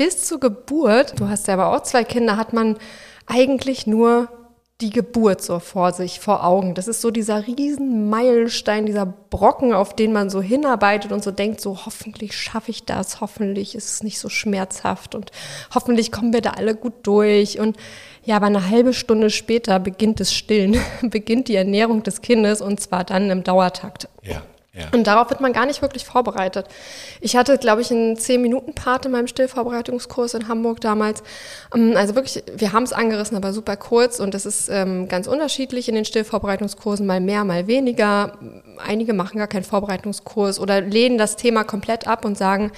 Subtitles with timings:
[0.00, 2.78] bis zur Geburt, du hast ja aber auch zwei Kinder, hat man
[3.26, 4.30] eigentlich nur
[4.80, 6.74] die Geburt so vor sich, vor Augen.
[6.74, 11.30] Das ist so dieser riesen Meilenstein, dieser Brocken, auf den man so hinarbeitet und so
[11.30, 15.32] denkt, so hoffentlich schaffe ich das, hoffentlich ist es nicht so schmerzhaft und
[15.74, 17.60] hoffentlich kommen wir da alle gut durch.
[17.60, 17.76] Und
[18.24, 22.80] ja, aber eine halbe Stunde später beginnt das Stillen, beginnt die Ernährung des Kindes und
[22.80, 24.08] zwar dann im Dauertakt.
[24.22, 24.40] Ja.
[24.72, 24.86] Ja.
[24.92, 26.66] Und darauf wird man gar nicht wirklich vorbereitet.
[27.20, 31.24] Ich hatte, glaube ich, einen 10-Minuten-Part in meinem Stillvorbereitungskurs in Hamburg damals.
[31.74, 35.26] Ähm, also wirklich, wir haben es angerissen, aber super kurz und das ist ähm, ganz
[35.26, 38.38] unterschiedlich in den Stillvorbereitungskursen, mal mehr, mal weniger.
[38.78, 42.70] Einige machen gar keinen Vorbereitungskurs oder lehnen das Thema komplett ab und sagen,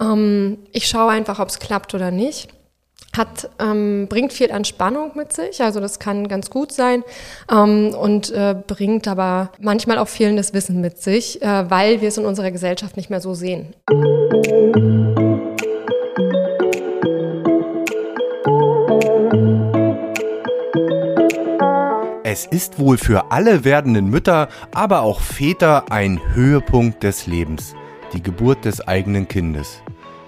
[0.00, 2.53] ähm, ich schaue einfach, ob es klappt oder nicht
[3.16, 7.04] hat, ähm, bringt viel Entspannung mit sich, also das kann ganz gut sein
[7.50, 12.18] ähm, und äh, bringt aber manchmal auch fehlendes Wissen mit sich, äh, weil wir es
[12.18, 13.74] in unserer Gesellschaft nicht mehr so sehen.
[22.26, 27.76] Es ist wohl für alle werdenden Mütter, aber auch Väter ein Höhepunkt des Lebens,
[28.12, 29.84] die Geburt des eigenen Kindes.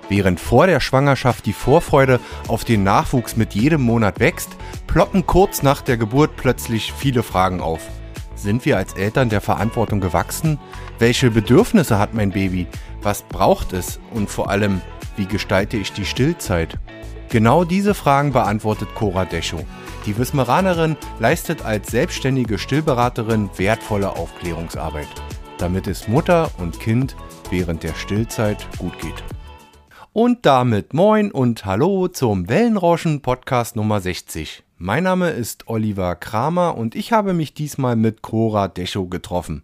[0.09, 4.51] Während vor der Schwangerschaft die Vorfreude auf den Nachwuchs mit jedem Monat wächst,
[4.87, 7.81] ploppen kurz nach der Geburt plötzlich viele Fragen auf.
[8.37, 10.59] Sind wir als Eltern der Verantwortung gewachsen?
[10.99, 12.67] Welche Bedürfnisse hat mein Baby?
[13.03, 13.99] Was braucht es?
[14.13, 14.81] Und vor allem,
[15.17, 16.79] wie gestalte ich die Stillzeit?
[17.29, 19.65] Genau diese Fragen beantwortet Cora Deschow.
[20.05, 25.09] Die Wismeranerin leistet als selbstständige Stillberaterin wertvolle Aufklärungsarbeit,
[25.59, 27.17] damit es Mutter und Kind
[27.51, 29.25] während der Stillzeit gut geht.
[30.19, 34.65] Und damit moin und hallo zum Wellenrauschen Podcast Nummer 60.
[34.79, 39.63] Mein Name ist Oliver Kramer und ich habe mich diesmal mit Cora Deschow getroffen.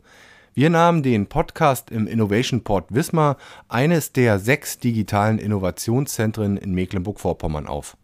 [0.53, 3.39] Wir nahmen den Podcast im Innovation Port Wismar,
[3.71, 7.97] eines der sechs digitalen Innovationszentren in Mecklenburg-Vorpommern auf.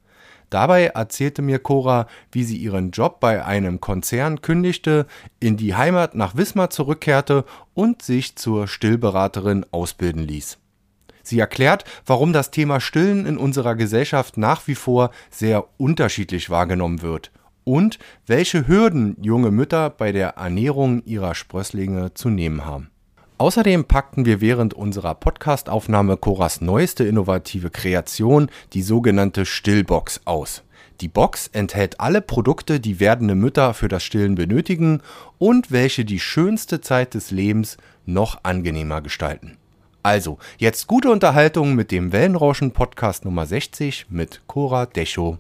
[0.49, 5.07] Dabei erzählte mir Cora, wie sie ihren Job bei einem Konzern kündigte,
[5.39, 7.45] in die Heimat nach Wismar zurückkehrte
[7.75, 10.57] und sich zur Stillberaterin ausbilden ließ.
[11.29, 17.03] Sie erklärt, warum das Thema Stillen in unserer Gesellschaft nach wie vor sehr unterschiedlich wahrgenommen
[17.03, 17.31] wird
[17.65, 22.91] und welche Hürden junge Mütter bei der Ernährung ihrer Sprösslinge zu nehmen haben.
[23.37, 30.65] Außerdem packten wir während unserer Podcastaufnahme Coras neueste innovative Kreation, die sogenannte Stillbox, aus.
[31.03, 35.03] Die Box enthält alle Produkte, die werdende Mütter für das Stillen benötigen
[35.37, 39.59] und welche die schönste Zeit des Lebens noch angenehmer gestalten.
[40.03, 45.39] Also, jetzt gute Unterhaltung mit dem Wellenrauschen Podcast Nummer 60 mit Cora Deschow.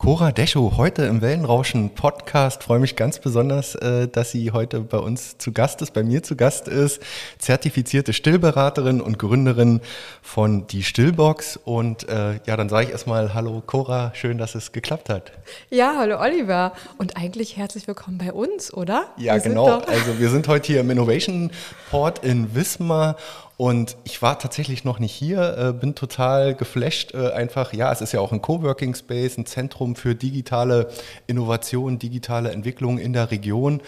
[0.00, 2.62] Cora Deschow, heute im Wellenrauschen Podcast.
[2.62, 6.22] Freue mich ganz besonders, äh, dass sie heute bei uns zu Gast ist, bei mir
[6.22, 7.02] zu Gast ist.
[7.38, 9.82] Zertifizierte Stillberaterin und Gründerin
[10.22, 11.58] von Die Stillbox.
[11.62, 15.32] Und äh, ja, dann sage ich erstmal Hallo Cora, schön, dass es geklappt hat.
[15.68, 16.72] Ja, hallo Oliver.
[16.96, 19.08] Und eigentlich herzlich willkommen bei uns, oder?
[19.18, 19.80] Ja, wir genau.
[19.80, 21.50] Also wir sind heute hier im Innovation
[21.90, 23.16] Port in Wismar
[23.60, 27.12] und ich war tatsächlich noch nicht hier, äh, bin total geflasht.
[27.12, 30.88] Äh, einfach, ja, es ist ja auch ein Coworking Space, ein Zentrum für digitale
[31.26, 33.82] Innovation, digitale Entwicklung in der Region.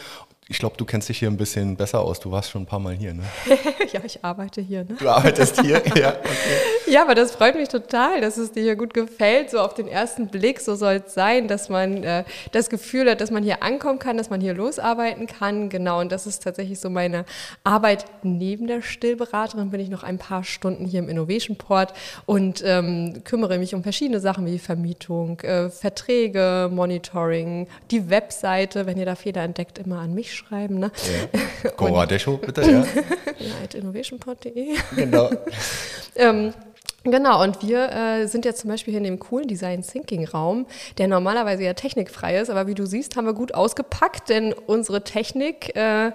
[0.47, 2.21] Ich glaube, du kennst dich hier ein bisschen besser aus.
[2.21, 3.23] Du warst schon ein paar Mal hier, ne?
[3.95, 4.95] ja, ich arbeite hier, ne?
[4.99, 6.11] Du arbeitest hier, ja.
[6.11, 6.82] Okay.
[6.93, 9.49] Ja, aber das freut mich total, dass es dir hier gut gefällt.
[9.49, 13.23] So auf den ersten Blick, so soll es sein, dass man äh, das Gefühl hat,
[13.23, 15.71] dass man hier ankommen kann, dass man hier losarbeiten kann.
[15.71, 17.25] Genau, und das ist tatsächlich so meine
[17.65, 18.05] Arbeit.
[18.23, 21.95] Neben der Stillberaterin bin ich noch ein paar Stunden hier im Innovation Port
[22.27, 28.85] und ähm, kümmere mich um verschiedene Sachen wie Vermietung, äh, Verträge, Monitoring, die Webseite.
[28.85, 30.79] Wenn ihr da Fehler entdeckt, immer an mich schreiben.
[30.79, 30.93] Ne?
[31.63, 31.71] Ja.
[31.77, 32.69] Cora Deschow, bitte, ja.
[33.39, 34.75] ja innovationpod.de.
[34.95, 35.31] Genau.
[36.17, 36.53] ähm,
[37.05, 40.67] Genau, und wir äh, sind jetzt zum Beispiel hier in dem coolen Design Thinking Raum,
[40.99, 45.03] der normalerweise ja technikfrei ist, aber wie du siehst, haben wir gut ausgepackt, denn unsere
[45.03, 46.13] Technik äh,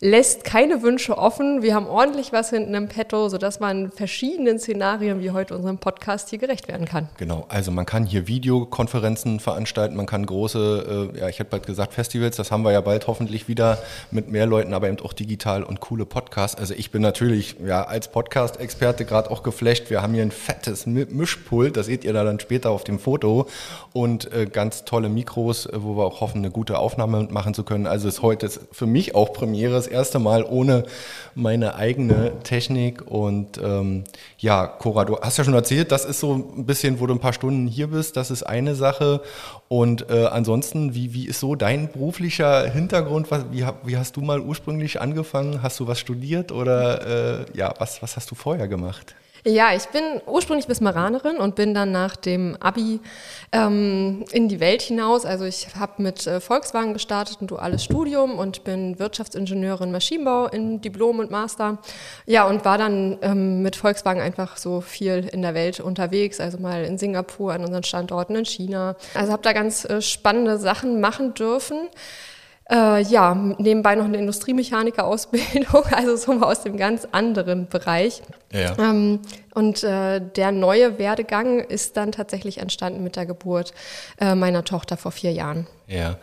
[0.00, 1.62] lässt keine Wünsche offen.
[1.62, 6.28] Wir haben ordentlich was hinten im Petto, sodass man verschiedenen Szenarien wie heute unserem Podcast
[6.28, 7.08] hier gerecht werden kann.
[7.16, 11.66] Genau, also man kann hier Videokonferenzen veranstalten, man kann große, äh, ja, ich hätte bald
[11.66, 13.78] gesagt Festivals, das haben wir ja bald hoffentlich wieder
[14.10, 16.58] mit mehr Leuten, aber eben auch digital und coole Podcasts.
[16.58, 19.88] Also ich bin natürlich ja als Podcast-Experte gerade auch geflasht.
[19.88, 23.46] Wir haben hier ein fettes Mischpult, das seht ihr da dann später auf dem Foto
[23.94, 27.64] und äh, ganz tolle Mikros, äh, wo wir auch hoffen, eine gute Aufnahme machen zu
[27.64, 27.86] können.
[27.86, 30.84] Also ist heute für mich auch Premiere das erste Mal ohne
[31.34, 33.06] meine eigene Technik.
[33.06, 34.04] Und ähm,
[34.38, 37.20] ja, Cora, du hast ja schon erzählt, das ist so ein bisschen, wo du ein
[37.20, 39.20] paar Stunden hier bist, das ist eine Sache.
[39.68, 43.30] Und äh, ansonsten, wie, wie ist so dein beruflicher Hintergrund?
[43.30, 45.62] Was, wie, wie hast du mal ursprünglich angefangen?
[45.62, 49.14] Hast du was studiert oder äh, ja, was, was hast du vorher gemacht?
[49.48, 52.98] Ja, ich bin ursprünglich Wismaranerin und bin dann nach dem Abi
[53.52, 55.24] ähm, in die Welt hinaus.
[55.24, 60.80] Also ich habe mit äh, Volkswagen gestartet, ein duales Studium und bin Wirtschaftsingenieurin Maschinenbau in
[60.80, 61.78] Diplom und Master.
[62.26, 66.58] Ja, und war dann ähm, mit Volkswagen einfach so viel in der Welt unterwegs, also
[66.58, 68.96] mal in Singapur, an unseren Standorten in China.
[69.14, 71.88] Also habe da ganz äh, spannende Sachen machen dürfen.
[72.68, 78.22] Äh, ja, nebenbei noch eine Industriemechaniker-Ausbildung, also so aus dem ganz anderen Bereich.
[78.52, 78.76] Ja.
[78.78, 79.20] Ähm,
[79.54, 83.72] und äh, der neue Werdegang ist dann tatsächlich entstanden mit der Geburt
[84.20, 85.68] äh, meiner Tochter vor vier Jahren.
[85.88, 86.16] Ja,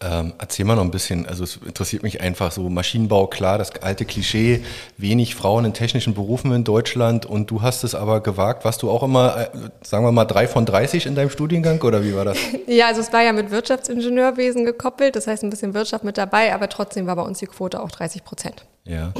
[0.00, 3.74] ähm, erzähl mal noch ein bisschen, also es interessiert mich einfach so, Maschinenbau, klar, das
[3.82, 4.62] alte Klischee,
[4.96, 8.90] wenig Frauen in technischen Berufen in Deutschland und du hast es aber gewagt, warst du
[8.90, 9.48] auch immer, äh,
[9.82, 12.38] sagen wir mal, drei von 30 in deinem Studiengang oder wie war das?
[12.68, 16.54] ja, also es war ja mit Wirtschaftsingenieurwesen gekoppelt, das heißt ein bisschen Wirtschaft mit dabei,
[16.54, 18.66] aber trotzdem war bei uns die Quote auch 30 Prozent.
[18.84, 19.12] Ja,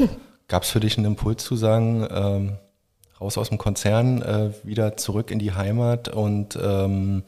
[0.46, 2.52] gab es für dich einen Impuls zu sagen, ähm,
[3.20, 7.24] raus aus dem Konzern, äh, wieder zurück in die Heimat und ähm,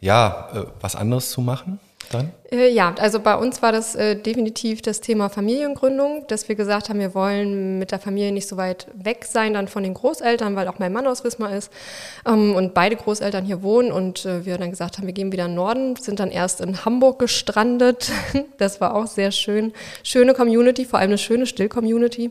[0.00, 1.78] ja, äh, was anderes zu machen
[2.12, 2.30] dann?
[2.50, 6.88] Äh, ja, also bei uns war das äh, definitiv das Thema Familiengründung, dass wir gesagt
[6.88, 10.56] haben, wir wollen mit der Familie nicht so weit weg sein dann von den Großeltern,
[10.56, 11.72] weil auch mein Mann aus Wismar ist
[12.26, 15.44] ähm, und beide Großeltern hier wohnen und äh, wir dann gesagt haben, wir gehen wieder
[15.44, 18.10] in den Norden, sind dann erst in Hamburg gestrandet.
[18.58, 19.72] das war auch sehr schön.
[20.02, 22.30] Schöne Community, vor allem eine schöne Still-Community.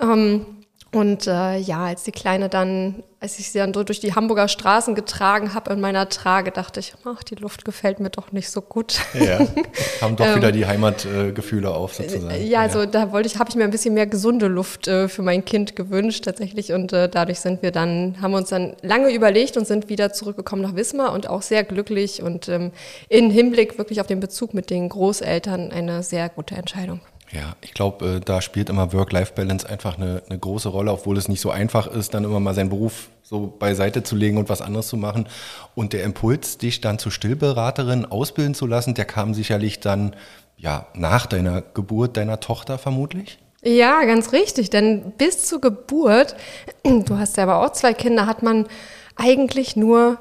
[0.00, 0.46] Ähm,
[0.92, 4.48] und äh, ja, als die Kleine dann, als ich sie dann so durch die Hamburger
[4.48, 8.50] Straßen getragen habe in meiner Trage, dachte ich, ach, die Luft gefällt mir doch nicht
[8.50, 8.98] so gut.
[9.14, 9.38] Ja,
[10.00, 12.44] haben doch wieder ähm, die Heimatgefühle äh, auf sozusagen.
[12.44, 15.22] Ja, also da wollte ich, habe ich mir ein bisschen mehr gesunde Luft äh, für
[15.22, 19.14] mein Kind gewünscht tatsächlich und äh, dadurch sind wir dann, haben wir uns dann lange
[19.14, 22.72] überlegt und sind wieder zurückgekommen nach Wismar und auch sehr glücklich und ähm,
[23.08, 27.00] in Hinblick wirklich auf den Bezug mit den Großeltern eine sehr gute Entscheidung.
[27.32, 31.28] Ja, ich glaube, äh, da spielt immer Work-Life-Balance einfach eine, eine, große Rolle, obwohl es
[31.28, 34.60] nicht so einfach ist, dann immer mal seinen Beruf so beiseite zu legen und was
[34.60, 35.28] anderes zu machen.
[35.76, 40.16] Und der Impuls, dich dann zur Stillberaterin ausbilden zu lassen, der kam sicherlich dann
[40.56, 43.38] ja nach deiner Geburt deiner Tochter vermutlich.
[43.62, 44.70] Ja, ganz richtig.
[44.70, 46.34] Denn bis zur Geburt,
[46.84, 48.66] du hast ja aber auch zwei Kinder, hat man
[49.14, 50.18] eigentlich nur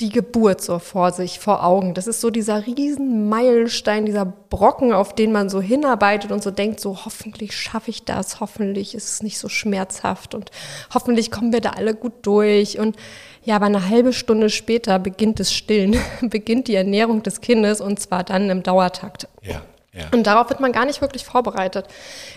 [0.00, 1.94] die Geburt so vor sich, vor Augen.
[1.94, 6.50] Das ist so dieser riesen Meilenstein, dieser Brocken, auf den man so hinarbeitet und so
[6.50, 10.50] denkt, so hoffentlich schaffe ich das, hoffentlich ist es nicht so schmerzhaft und
[10.92, 12.78] hoffentlich kommen wir da alle gut durch.
[12.78, 12.96] Und
[13.44, 18.00] ja, aber eine halbe Stunde später beginnt das Stillen, beginnt die Ernährung des Kindes und
[18.00, 19.28] zwar dann im Dauertakt.
[19.42, 19.62] Ja.
[19.92, 20.04] Ja.
[20.12, 21.86] Und darauf wird man gar nicht wirklich vorbereitet.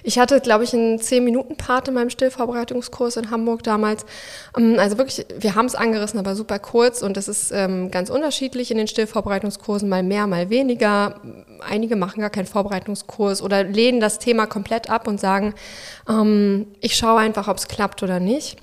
[0.02, 4.08] Ich hatte, glaube ich, einen 10-Minuten-Part in meinem Stillvorbereitungskurs in Hamburg damals.
[4.58, 8.10] Ähm, also wirklich, wir haben es angerissen, aber super kurz und das ist ähm, ganz
[8.10, 11.22] unterschiedlich in den Stillvorbereitungskursen, mal mehr, mal weniger.
[11.60, 15.54] Einige machen gar keinen Vorbereitungskurs oder lehnen das Thema komplett ab und sagen,
[16.10, 18.58] ähm, ich schaue einfach, ob es klappt oder nicht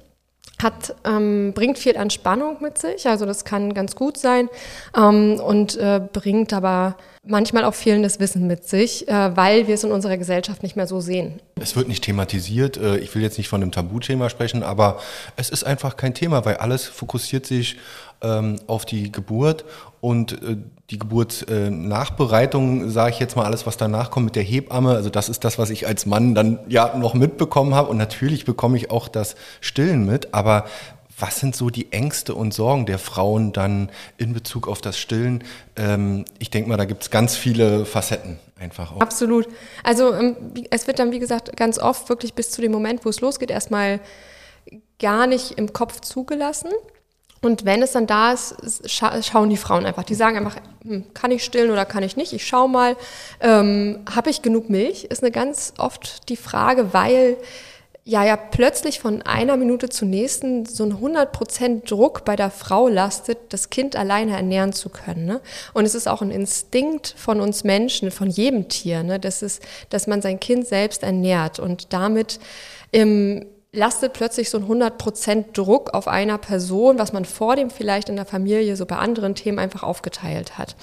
[0.62, 4.50] hat, ähm, bringt viel Entspannung mit sich, also das kann ganz gut sein
[4.94, 9.84] ähm, und äh, bringt aber manchmal auch fehlendes Wissen mit sich, äh, weil wir es
[9.84, 11.40] in unserer Gesellschaft nicht mehr so sehen.
[11.60, 15.00] Es wird nicht thematisiert, äh, ich will jetzt nicht von einem Tabuthema sprechen, aber
[15.36, 17.76] es ist einfach kein Thema, weil alles fokussiert sich
[18.22, 19.64] ähm, auf die Geburt
[20.00, 20.56] und äh,
[20.90, 24.90] die Geburtsnachbereitung, sage ich jetzt mal alles, was danach kommt mit der Hebamme.
[24.90, 27.88] Also das ist das, was ich als Mann dann ja noch mitbekommen habe.
[27.90, 30.34] Und natürlich bekomme ich auch das Stillen mit.
[30.34, 30.64] Aber
[31.20, 35.44] was sind so die Ängste und Sorgen der Frauen dann in Bezug auf das Stillen?
[35.76, 39.00] Ähm, ich denke mal, da gibt es ganz viele Facetten einfach auch.
[39.00, 39.48] Absolut.
[39.82, 40.36] Also ähm,
[40.70, 43.50] es wird dann, wie gesagt, ganz oft wirklich bis zu dem Moment, wo es losgeht,
[43.50, 44.00] erstmal
[44.98, 46.70] gar nicht im Kopf zugelassen.
[47.42, 50.04] Und wenn es dann da ist, scha schauen die Frauen einfach.
[50.04, 52.34] Die sagen einfach, hm, kann ich stillen oder kann ich nicht?
[52.34, 52.96] Ich schau mal,
[53.40, 55.04] ähm, habe ich genug Milch?
[55.04, 57.38] Ist eine ganz oft die Frage, weil
[58.10, 62.88] ja ja plötzlich von einer Minute zur nächsten so ein 100% Druck bei der Frau
[62.88, 65.26] lastet, das Kind alleine ernähren zu können.
[65.26, 65.40] Ne?
[65.74, 69.20] Und es ist auch ein Instinkt von uns Menschen, von jedem Tier, ne?
[69.20, 72.40] das ist, dass man sein Kind selbst ernährt und damit
[72.90, 78.08] im lastet plötzlich so ein 100% Druck auf einer Person, was man vor dem vielleicht
[78.08, 80.74] in der Familie so bei anderen Themen einfach aufgeteilt hat.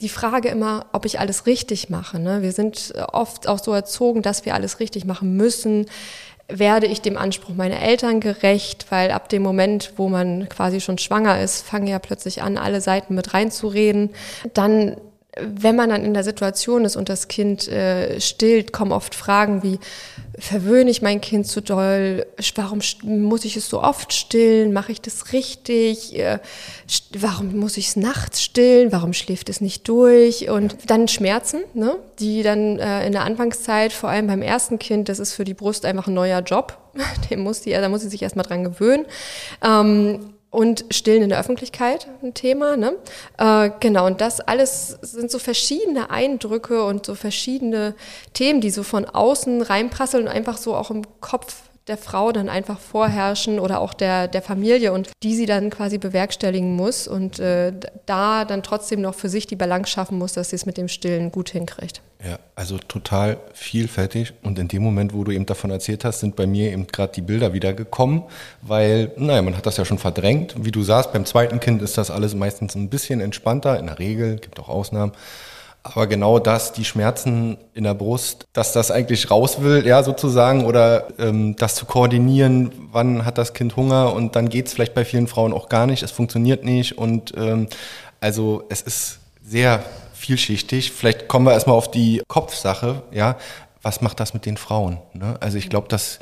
[0.00, 2.20] Die Frage immer, ob ich alles richtig mache.
[2.20, 2.42] Ne?
[2.42, 5.86] Wir sind oft auch so erzogen, dass wir alles richtig machen müssen.
[6.48, 8.86] Werde ich dem Anspruch meiner Eltern gerecht?
[8.90, 12.80] Weil ab dem Moment, wo man quasi schon schwanger ist, fangen ja plötzlich an, alle
[12.80, 14.10] Seiten mit reinzureden.
[14.54, 14.96] Dann
[15.40, 19.62] wenn man dann in der Situation ist und das Kind äh, stillt, kommen oft Fragen
[19.62, 19.78] wie,
[20.38, 22.26] verwöhne ich mein Kind zu doll?
[22.54, 24.72] Warum muss ich es so oft stillen?
[24.72, 26.18] Mache ich das richtig?
[26.18, 26.38] Äh,
[27.18, 28.92] warum muss ich es nachts stillen?
[28.92, 30.48] Warum schläft es nicht durch?
[30.48, 31.96] Und dann Schmerzen, ne?
[32.18, 35.54] die dann äh, in der Anfangszeit, vor allem beim ersten Kind, das ist für die
[35.54, 36.78] Brust einfach ein neuer Job.
[37.30, 39.06] Den muss die, da muss sie sich erstmal dran gewöhnen.
[39.62, 42.78] Ähm, und Stillen in der Öffentlichkeit ein Thema.
[42.78, 42.96] Ne?
[43.36, 47.94] Äh, genau, und das alles sind so verschiedene Eindrücke und so verschiedene
[48.32, 52.48] Themen, die so von außen reinprasseln und einfach so auch im Kopf der Frau dann
[52.48, 57.38] einfach vorherrschen oder auch der, der Familie und die sie dann quasi bewerkstelligen muss und
[57.38, 57.72] äh,
[58.06, 60.88] da dann trotzdem noch für sich die Balance schaffen muss, dass sie es mit dem
[60.88, 62.02] Stillen gut hinkriegt.
[62.24, 66.34] Ja, also total vielfältig und in dem Moment, wo du eben davon erzählt hast, sind
[66.34, 68.24] bei mir eben gerade die Bilder wieder gekommen,
[68.62, 70.54] weil, naja, man hat das ja schon verdrängt.
[70.58, 73.98] Wie du sagst, beim zweiten Kind ist das alles meistens ein bisschen entspannter, in der
[73.98, 75.12] Regel, gibt auch Ausnahmen.
[75.94, 80.64] Aber genau das, die Schmerzen in der Brust, dass das eigentlich raus will, ja, sozusagen,
[80.64, 85.04] oder ähm, das zu koordinieren, wann hat das Kind Hunger und dann geht's vielleicht bei
[85.04, 87.68] vielen Frauen auch gar nicht, es funktioniert nicht und ähm,
[88.20, 89.82] also es ist sehr
[90.14, 90.90] vielschichtig.
[90.90, 93.36] Vielleicht kommen wir erstmal auf die Kopfsache, ja,
[93.82, 94.98] was macht das mit den Frauen?
[95.12, 95.36] Ne?
[95.40, 96.18] Also ich glaube, das,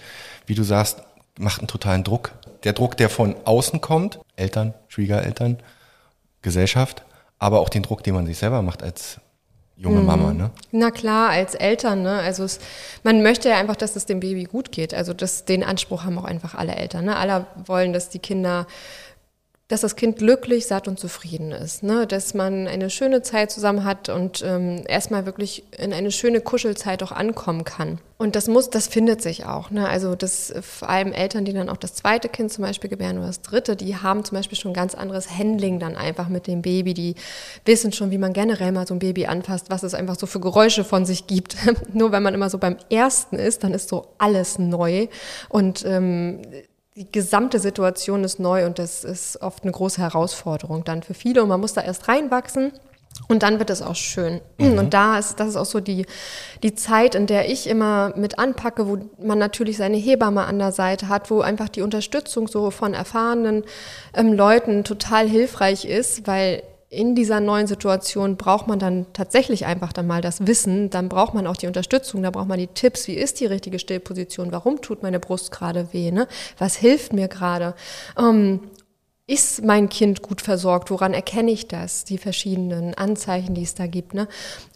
[0.46, 1.02] wie du sagst,
[1.38, 2.32] macht einen totalen Druck.
[2.64, 5.58] Der Druck, der von außen kommt, Eltern, Schwiegereltern,
[6.42, 7.04] Gesellschaft,
[7.38, 9.20] aber auch den Druck, den man sich selber macht als
[9.76, 10.06] junge mhm.
[10.06, 10.50] Mama, ne?
[10.72, 12.20] Na klar, als Eltern, ne?
[12.20, 12.60] Also es,
[13.02, 14.94] man möchte ja einfach, dass es dem Baby gut geht.
[14.94, 17.06] Also das, den Anspruch haben auch einfach alle Eltern.
[17.06, 17.16] Ne?
[17.16, 18.66] Alle wollen, dass die Kinder
[19.68, 21.82] dass das Kind glücklich, satt und zufrieden ist.
[21.82, 22.06] Ne?
[22.06, 27.02] Dass man eine schöne Zeit zusammen hat und ähm, erstmal wirklich in eine schöne Kuschelzeit
[27.02, 27.98] auch ankommen kann.
[28.18, 29.70] Und das muss, das findet sich auch.
[29.70, 29.88] Ne?
[29.88, 33.26] Also das vor allem Eltern, die dann auch das zweite Kind zum Beispiel gebären oder
[33.26, 36.60] das dritte, die haben zum Beispiel schon ein ganz anderes Handling dann einfach mit dem
[36.60, 36.92] Baby.
[36.92, 37.14] Die
[37.64, 40.40] wissen schon, wie man generell mal so ein Baby anfasst, was es einfach so für
[40.40, 41.56] Geräusche von sich gibt.
[41.94, 45.08] Nur wenn man immer so beim ersten ist, dann ist so alles neu
[45.48, 46.42] und ähm,
[46.96, 51.42] die gesamte Situation ist neu und das ist oft eine große Herausforderung dann für viele
[51.42, 52.72] und man muss da erst reinwachsen.
[53.28, 54.40] Und dann wird es auch schön.
[54.58, 54.76] Mhm.
[54.76, 56.04] Und da ist, das ist auch so die,
[56.64, 60.72] die Zeit, in der ich immer mit anpacke, wo man natürlich seine Hebamme an der
[60.72, 63.62] Seite hat, wo einfach die Unterstützung so von erfahrenen
[64.14, 69.92] ähm, Leuten total hilfreich ist, weil in dieser neuen Situation braucht man dann tatsächlich einfach
[69.92, 73.08] dann mal das Wissen, dann braucht man auch die Unterstützung, da braucht man die Tipps,
[73.08, 76.28] wie ist die richtige Stillposition, warum tut meine Brust gerade weh, ne?
[76.58, 77.74] was hilft mir gerade.
[78.18, 78.60] Ähm,
[79.26, 80.90] ist mein Kind gut versorgt?
[80.90, 82.04] Woran erkenne ich das?
[82.04, 84.12] Die verschiedenen Anzeichen, die es da gibt.
[84.12, 84.28] Ne?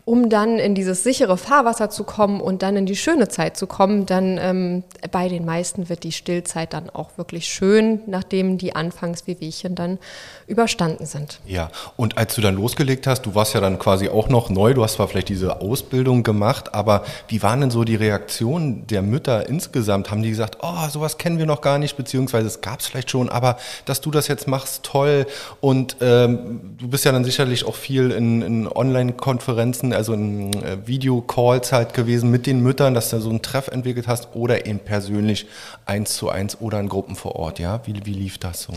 [0.08, 3.66] um dann in dieses sichere Fahrwasser zu kommen und dann in die schöne Zeit zu
[3.66, 8.74] kommen, dann ähm, bei den meisten wird die Stillzeit dann auch wirklich schön, nachdem die
[8.74, 9.98] Anfangswehwehchen dann
[10.46, 11.40] überstanden sind.
[11.44, 14.72] Ja, und als du dann losgelegt hast, du warst ja dann quasi auch noch neu,
[14.72, 19.02] du hast zwar vielleicht diese Ausbildung gemacht, aber wie waren denn so die Reaktionen der
[19.02, 20.10] Mütter insgesamt?
[20.10, 23.10] Haben die gesagt, oh, sowas kennen wir noch gar nicht, beziehungsweise es gab es vielleicht
[23.10, 25.26] schon, aber dass du das jetzt machst, toll.
[25.60, 30.86] Und ähm, du bist ja dann sicherlich auch viel in, in Online-Konferenzen also in äh,
[30.86, 34.78] Videocalls halt gewesen mit den Müttern, dass du so einen Treff entwickelt hast oder eben
[34.78, 35.46] persönlich
[35.86, 37.80] eins zu eins oder in Gruppen vor Ort, ja?
[37.84, 38.72] Wie, wie lief das so?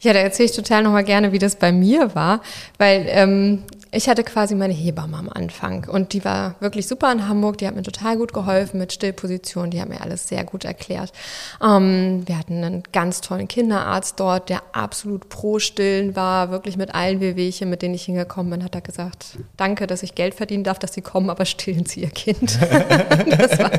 [0.00, 2.42] Ja, da erzähle ich total nochmal gerne, wie das bei mir war,
[2.78, 3.62] weil ähm,
[3.94, 7.66] ich hatte quasi meine Hebamme am Anfang und die war wirklich super in Hamburg, die
[7.66, 11.12] hat mir total gut geholfen mit Stillposition, die hat mir alles sehr gut erklärt.
[11.62, 16.94] Ähm, wir hatten einen ganz tollen Kinderarzt dort, der absolut pro Stillen war, wirklich mit
[16.94, 20.64] allen Wehwehchen, mit denen ich hingekommen bin, hat er gesagt, danke, dass ich Geld verdienen
[20.64, 22.60] darf, dass Sie kommen, aber stillen Sie Ihr Kind.
[22.70, 23.70] war,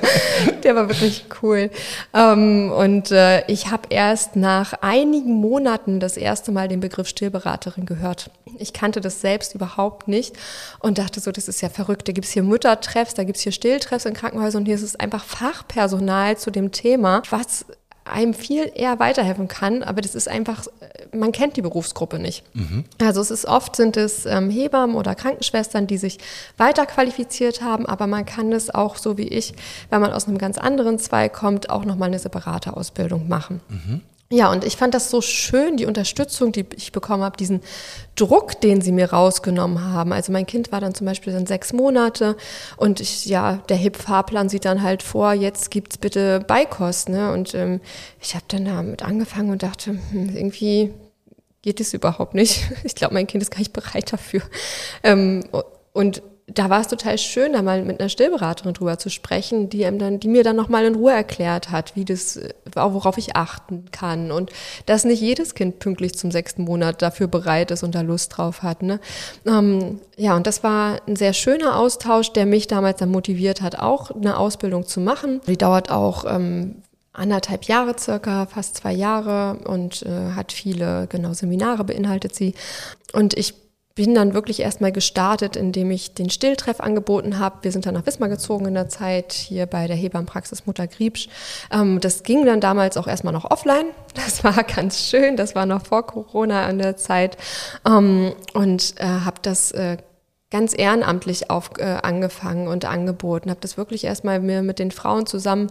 [0.63, 1.69] der war wirklich cool.
[2.13, 7.85] Ähm, und äh, ich habe erst nach einigen Monaten das erste Mal den Begriff Stillberaterin
[7.85, 8.31] gehört.
[8.57, 10.35] Ich kannte das selbst überhaupt nicht
[10.79, 12.07] und dachte so, das ist ja verrückt.
[12.07, 14.83] Da gibt es hier Müttertreffs, da gibt es hier Stilltreffs in Krankenhäusern und hier ist
[14.83, 17.65] es einfach Fachpersonal zu dem Thema, was
[18.05, 20.67] einem viel eher weiterhelfen kann, aber das ist einfach,
[21.11, 22.43] man kennt die Berufsgruppe nicht.
[22.53, 22.85] Mhm.
[23.01, 26.19] Also es ist oft sind es ähm, Hebammen oder Krankenschwestern, die sich
[26.57, 29.55] weiter qualifiziert haben, aber man kann es auch so wie ich,
[29.89, 33.59] wenn man aus einem ganz anderen Zweig kommt, auch nochmal eine separate Ausbildung machen.
[33.69, 34.01] Mhm.
[34.31, 37.61] Ja, und ich fand das so schön, die Unterstützung, die ich bekommen habe, diesen
[38.15, 40.11] Druck, den sie mir rausgenommen haben.
[40.13, 42.35] Also mein Kind war dann zum Beispiel dann sechs Monate
[42.75, 47.09] und ich, ja, der HIP-Fahrplan sieht dann halt vor, jetzt gibt's bitte Beikost.
[47.09, 47.31] Ne?
[47.31, 47.81] Und ähm,
[48.19, 50.91] ich habe dann damit angefangen und dachte, hm, irgendwie
[51.61, 52.63] geht es überhaupt nicht.
[52.83, 54.41] Ich glaube, mein Kind ist gar nicht bereit dafür.
[55.03, 55.43] Ähm,
[55.93, 59.83] und da war es total schön, da mal mit einer Stillberaterin drüber zu sprechen, die
[59.83, 62.39] einem dann, die mir dann nochmal in Ruhe erklärt hat, wie das,
[62.71, 64.51] worauf ich achten kann und
[64.85, 68.61] dass nicht jedes Kind pünktlich zum sechsten Monat dafür bereit ist und da Lust drauf
[68.61, 68.83] hat.
[68.83, 68.99] Ne?
[69.47, 73.79] Ähm, ja, und das war ein sehr schöner Austausch, der mich damals dann motiviert hat,
[73.79, 75.41] auch eine Ausbildung zu machen.
[75.47, 81.33] Die dauert auch ähm, anderthalb Jahre circa, fast zwei Jahre und äh, hat viele, genau,
[81.33, 82.53] Seminare beinhaltet sie.
[83.13, 83.64] Und ich
[83.95, 87.59] bin dann wirklich erstmal gestartet, indem ich den Stilltreff angeboten habe.
[87.61, 91.29] Wir sind dann nach Wismar gezogen in der Zeit, hier bei der Hebammenpraxis Mutter Griebsch.
[91.71, 93.87] Ähm, das ging dann damals auch erstmal noch offline.
[94.15, 97.35] Das war ganz schön, das war noch vor Corona an der Zeit.
[97.85, 99.97] Ähm, und äh, habe das äh,
[100.55, 103.49] ganz ehrenamtlich auf, äh, angefangen und angeboten.
[103.49, 105.69] Habe das wirklich erstmal mir mit den Frauen zusammen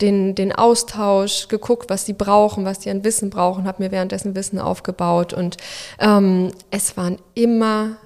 [0.00, 4.34] den, den Austausch geguckt, was sie brauchen, was sie an Wissen brauchen, habe mir währenddessen
[4.34, 5.58] Wissen aufgebaut und
[6.00, 7.98] ähm, es waren immer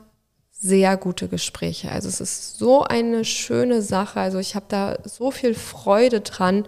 [0.51, 1.91] sehr gute Gespräche.
[1.91, 4.21] Also es ist so eine schöne Sache.
[4.21, 6.67] Also ich habe da so viel Freude dran,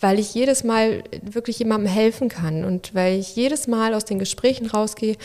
[0.00, 4.18] weil ich jedes Mal wirklich jemandem helfen kann und weil ich jedes Mal aus den
[4.18, 5.16] Gesprächen rausgehe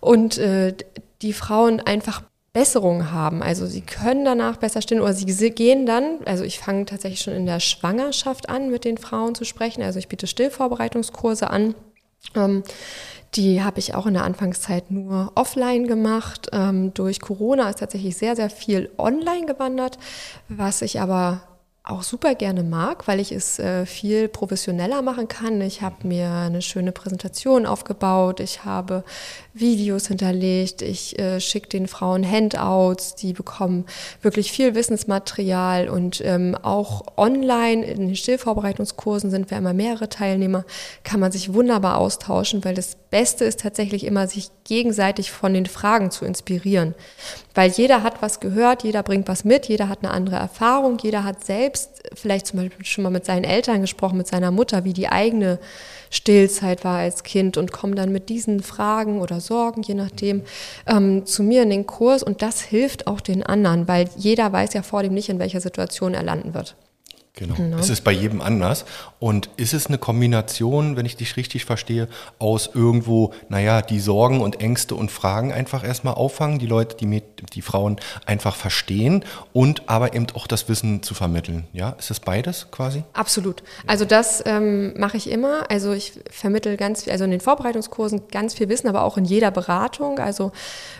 [0.00, 0.74] und äh,
[1.22, 2.22] die Frauen einfach
[2.54, 3.42] Besserung haben.
[3.42, 7.34] Also sie können danach besser stillen oder sie gehen dann, also ich fange tatsächlich schon
[7.34, 9.82] in der Schwangerschaft an, mit den Frauen zu sprechen.
[9.82, 11.74] Also ich biete Stillvorbereitungskurse an.
[12.36, 12.62] Ähm,
[13.34, 16.48] die habe ich auch in der Anfangszeit nur offline gemacht.
[16.52, 19.98] Ähm, durch Corona ist tatsächlich sehr, sehr viel online gewandert,
[20.48, 21.42] was ich aber
[21.86, 25.60] auch super gerne mag, weil ich es äh, viel professioneller machen kann.
[25.60, 29.04] Ich habe mir eine schöne Präsentation aufgebaut, ich habe
[29.52, 33.84] Videos hinterlegt, ich äh, schicke den Frauen Handouts, die bekommen
[34.22, 40.64] wirklich viel Wissensmaterial und ähm, auch online in den Stillvorbereitungskursen sind wir immer mehrere Teilnehmer,
[41.02, 45.66] kann man sich wunderbar austauschen, weil das Beste ist tatsächlich immer, sich gegenseitig von den
[45.66, 46.94] Fragen zu inspirieren.
[47.54, 51.22] Weil jeder hat was gehört, jeder bringt was mit, jeder hat eine andere Erfahrung, jeder
[51.22, 54.92] hat selbst vielleicht zum Beispiel schon mal mit seinen Eltern gesprochen, mit seiner Mutter, wie
[54.92, 55.58] die eigene
[56.10, 60.42] Stillzeit war als Kind und kommen dann mit diesen Fragen oder Sorgen, je nachdem,
[60.86, 62.22] ähm, zu mir in den Kurs.
[62.22, 65.60] Und das hilft auch den anderen, weil jeder weiß ja vor dem nicht, in welcher
[65.60, 66.76] Situation er landen wird.
[67.36, 67.54] Genau.
[67.54, 67.78] genau.
[67.78, 68.84] Es ist bei jedem anders.
[69.18, 74.40] Und ist es eine Kombination, wenn ich dich richtig verstehe, aus irgendwo, naja, die Sorgen
[74.40, 77.22] und Ängste und Fragen einfach erstmal auffangen, die Leute, die,
[77.52, 81.66] die Frauen einfach verstehen und aber eben auch das Wissen zu vermitteln.
[81.72, 83.02] Ja, ist es beides quasi?
[83.14, 83.64] Absolut.
[83.86, 85.68] Also das ähm, mache ich immer.
[85.70, 89.24] Also ich vermittel ganz viel, also in den Vorbereitungskursen ganz viel Wissen, aber auch in
[89.24, 90.20] jeder Beratung.
[90.20, 90.52] Also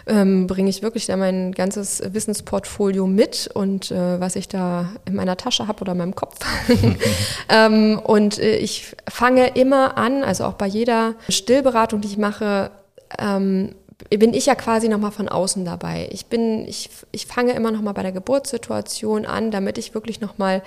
[0.07, 5.15] ähm, bringe ich wirklich da mein ganzes Wissensportfolio mit und äh, was ich da in
[5.15, 6.39] meiner Tasche habe oder in meinem Kopf Kopf.
[7.49, 12.71] ähm, und äh, ich fange immer an, also auch bei jeder Stillberatung, die ich mache,
[13.19, 13.75] ähm,
[14.11, 16.09] bin ich ja quasi nochmal von außen dabei.
[16.11, 20.63] Ich bin, ich, ich fange immer nochmal bei der Geburtssituation an, damit ich wirklich nochmal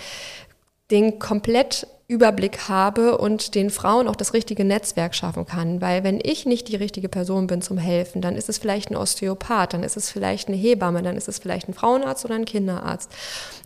[0.92, 5.82] den komplett Überblick habe und den Frauen auch das richtige Netzwerk schaffen kann.
[5.82, 8.96] Weil wenn ich nicht die richtige Person bin zum Helfen, dann ist es vielleicht ein
[8.96, 12.46] Osteopath, dann ist es vielleicht eine Hebamme, dann ist es vielleicht ein Frauenarzt oder ein
[12.46, 13.12] Kinderarzt.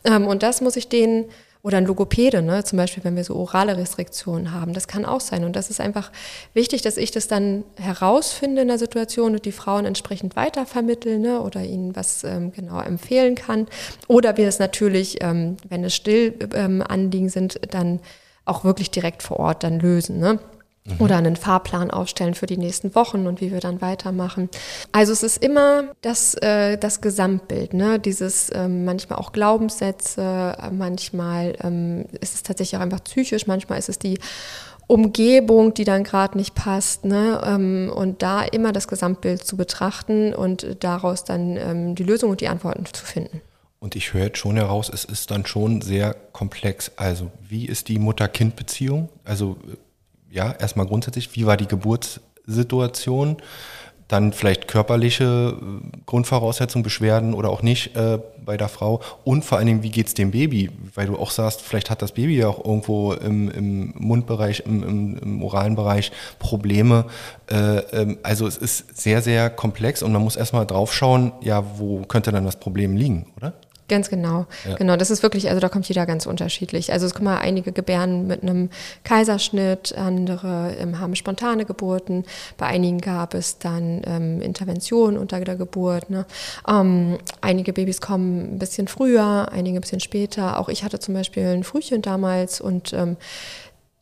[0.06, 1.25] Ähm, und das muss ich denen
[1.63, 2.63] oder ein Logopäde, ne?
[2.63, 4.74] zum Beispiel, wenn wir so orale Restriktionen haben.
[4.74, 5.43] Das kann auch sein.
[5.43, 6.12] Und das ist einfach
[6.54, 11.41] wichtig, dass ich das dann herausfinde in der Situation und die Frauen entsprechend weitervermitteln ne?
[11.41, 13.67] oder ihnen was ähm, genau empfehlen kann.
[14.08, 18.00] Oder wir es natürlich, ähm, wenn es Stillanliegen ähm, sind, dann
[18.45, 20.19] auch wirklich direkt vor Ort dann lösen.
[20.19, 20.39] Ne?
[20.83, 20.95] Mhm.
[20.99, 24.49] Oder einen Fahrplan aufstellen für die nächsten Wochen und wie wir dann weitermachen.
[24.91, 27.99] Also es ist immer das, äh, das Gesamtbild, ne?
[27.99, 33.77] dieses ähm, manchmal auch Glaubenssätze, äh, manchmal ähm, ist es tatsächlich auch einfach psychisch, manchmal
[33.77, 34.17] ist es die
[34.87, 37.05] Umgebung, die dann gerade nicht passt.
[37.05, 37.41] Ne?
[37.45, 42.41] Ähm, und da immer das Gesamtbild zu betrachten und daraus dann ähm, die Lösung und
[42.41, 43.39] die Antworten zu finden.
[43.79, 46.91] Und ich höre jetzt schon heraus, es ist dann schon sehr komplex.
[46.97, 49.09] Also wie ist die Mutter-Kind-Beziehung?
[49.23, 49.57] Also
[50.31, 53.37] ja, erstmal grundsätzlich, wie war die Geburtssituation?
[54.07, 59.01] Dann vielleicht körperliche äh, Grundvoraussetzungen, Beschwerden oder auch nicht äh, bei der Frau.
[59.23, 60.69] Und vor allen Dingen, wie geht's dem Baby?
[60.95, 64.83] Weil du auch sagst, vielleicht hat das Baby ja auch irgendwo im, im Mundbereich, im,
[64.83, 67.05] im, im, oralen Bereich Probleme.
[67.49, 71.63] Äh, ähm, also es ist sehr, sehr komplex und man muss erstmal drauf schauen, ja,
[71.77, 73.53] wo könnte dann das Problem liegen, oder?
[73.91, 74.45] Ganz genau.
[74.65, 74.75] Ja.
[74.75, 76.93] Genau, das ist wirklich, also da kommt jeder ganz unterschiedlich.
[76.93, 78.69] Also es kommen mal einige gebären mit einem
[79.04, 82.23] Kaiserschnitt, andere ähm, haben spontane Geburten.
[82.58, 86.10] Bei einigen gab es dann ähm, Interventionen unter der Geburt.
[86.10, 86.25] Ne?
[86.69, 90.58] Ähm, einige Babys kommen ein bisschen früher, einige ein bisschen später.
[90.58, 93.17] Auch ich hatte zum Beispiel ein Frühchen damals und ähm,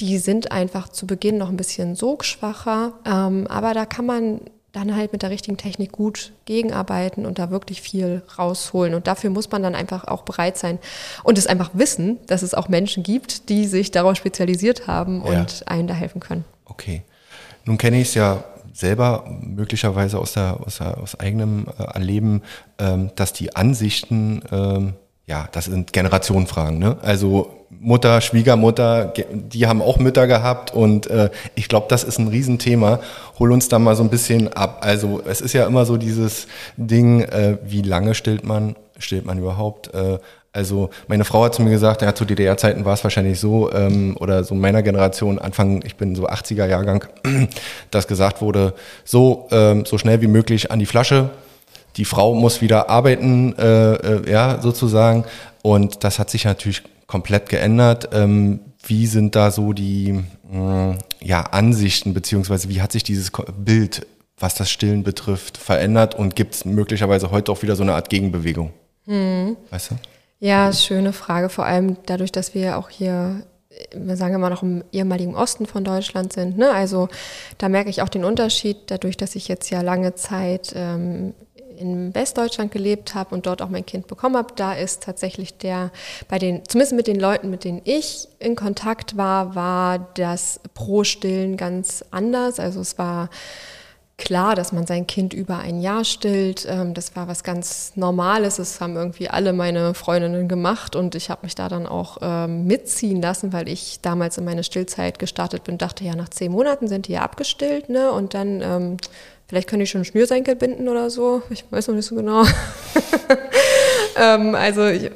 [0.02, 2.93] die sind einfach zu Beginn noch ein bisschen sogschwacher.
[3.08, 7.49] Ähm, aber da kann man dann halt mit der richtigen Technik gut gegenarbeiten und da
[7.49, 8.93] wirklich viel rausholen.
[8.93, 10.79] Und dafür muss man dann einfach auch bereit sein
[11.23, 15.39] und es einfach wissen, dass es auch Menschen gibt, die sich darauf spezialisiert haben ja.
[15.39, 16.45] und einem da helfen können.
[16.65, 17.03] Okay.
[17.65, 22.41] Nun kenne ich es ja selber möglicherweise aus, der, aus, der, aus eigenem äh, Erleben,
[22.77, 24.93] ähm, dass die Ansichten, ähm,
[25.29, 26.79] ja, das sind Generationenfragen.
[26.79, 26.97] Ne?
[27.03, 32.27] Also Mutter, Schwiegermutter, die haben auch Mütter gehabt und äh, ich glaube, das ist ein
[32.27, 32.99] Riesenthema.
[33.37, 34.79] Hol uns da mal so ein bisschen ab.
[34.81, 39.37] Also es ist ja immer so dieses Ding, äh, wie lange stillt man, stillt man
[39.37, 39.93] überhaupt?
[39.93, 40.17] Äh,
[40.51, 44.17] also meine Frau hat zu mir gesagt, ja, zu DDR-Zeiten war es wahrscheinlich so, ähm,
[44.19, 47.05] oder so meiner Generation, Anfang, ich bin so 80er-Jahrgang,
[47.91, 48.73] dass gesagt wurde,
[49.05, 51.29] so, ähm, so schnell wie möglich an die Flasche.
[51.97, 55.25] Die Frau muss wieder arbeiten, äh, äh, ja, sozusagen.
[55.62, 58.10] Und das hat sich natürlich komplett geändert.
[58.13, 64.08] Ähm, wie sind da so die mh, ja, Ansichten, beziehungsweise wie hat sich dieses Bild,
[64.38, 68.10] was das Stillen betrifft, verändert und gibt es möglicherweise heute auch wieder so eine Art
[68.10, 68.71] Gegenbewegung?
[69.06, 69.58] Hm.
[69.69, 69.95] Weißt du?
[70.39, 73.43] Ja, schöne Frage, vor allem dadurch, dass wir auch hier
[73.95, 76.58] wir sagen immer noch im ehemaligen Osten von Deutschland sind.
[76.58, 76.71] Ne?
[76.71, 77.08] Also
[77.58, 81.34] da merke ich auch den Unterschied, dadurch, dass ich jetzt ja lange Zeit ähm,
[81.79, 85.91] in Westdeutschland gelebt habe und dort auch mein Kind bekommen habe, da ist tatsächlich der,
[86.27, 91.57] bei den, zumindest mit den Leuten, mit denen ich in Kontakt war, war das Pro-Stillen
[91.57, 92.59] ganz anders.
[92.59, 93.29] Also es war
[94.19, 96.67] klar, dass man sein Kind über ein Jahr stillt.
[96.69, 98.57] Ähm, das war was ganz Normales.
[98.57, 102.65] Das haben irgendwie alle meine Freundinnen gemacht und ich habe mich da dann auch ähm,
[102.65, 106.87] mitziehen lassen, weil ich damals in meine Stillzeit gestartet bin, dachte ja, nach zehn Monaten
[106.87, 108.11] sind die ja abgestillt, ne?
[108.11, 108.97] Und dann ähm,
[109.49, 111.41] Vielleicht können die schon Schnürsenkel binden oder so.
[111.49, 112.43] Ich weiß noch nicht so genau.
[114.15, 115.05] ähm, also ich,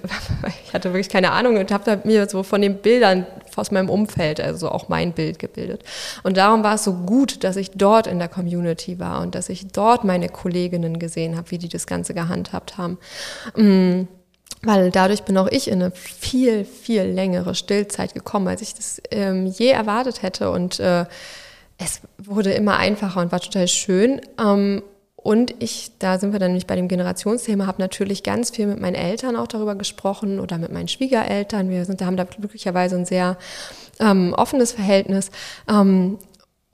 [0.48, 4.42] ich, hatte wirklich keine Ahnung und habe mir so von den Bildern aus meinem Umfeld,
[4.42, 5.84] also auch mein Bild gebildet.
[6.24, 9.50] Und darum war es so gut, dass ich dort in der Community war und dass
[9.50, 12.98] ich dort meine Kolleginnen gesehen habe, wie die das Ganze gehandhabt haben.
[13.56, 14.08] Mhm
[14.66, 19.02] weil dadurch bin auch ich in eine viel, viel längere Stillzeit gekommen, als ich das
[19.12, 20.52] ähm, je erwartet hätte.
[20.52, 21.06] Und äh,
[21.78, 24.22] es wurde immer einfacher und war total schön.
[24.40, 24.84] Ähm,
[25.16, 28.82] und ich, da sind wir dann nämlich bei dem Generationsthema, habe natürlich ganz viel mit
[28.82, 31.70] meinen Eltern auch darüber gesprochen oder mit meinen Schwiegereltern.
[31.70, 33.38] Wir sind, haben da glücklicherweise ein sehr
[34.00, 35.32] ähm, offenes Verhältnis.
[35.70, 36.18] Ähm,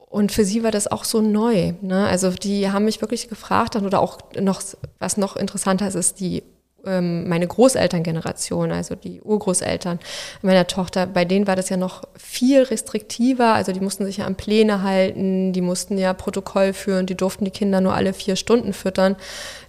[0.10, 1.74] und für sie war das auch so neu.
[1.82, 2.08] Ne?
[2.08, 4.64] Also die haben mich wirklich gefragt oder auch noch,
[4.98, 6.42] was noch interessanter ist, ist die
[6.84, 10.00] meine Großelterngeneration, also die Urgroßeltern
[10.42, 13.54] meiner Tochter, bei denen war das ja noch viel restriktiver.
[13.54, 17.46] Also die mussten sich ja an Pläne halten, die mussten ja Protokoll führen, die durften
[17.46, 19.16] die Kinder nur alle vier Stunden füttern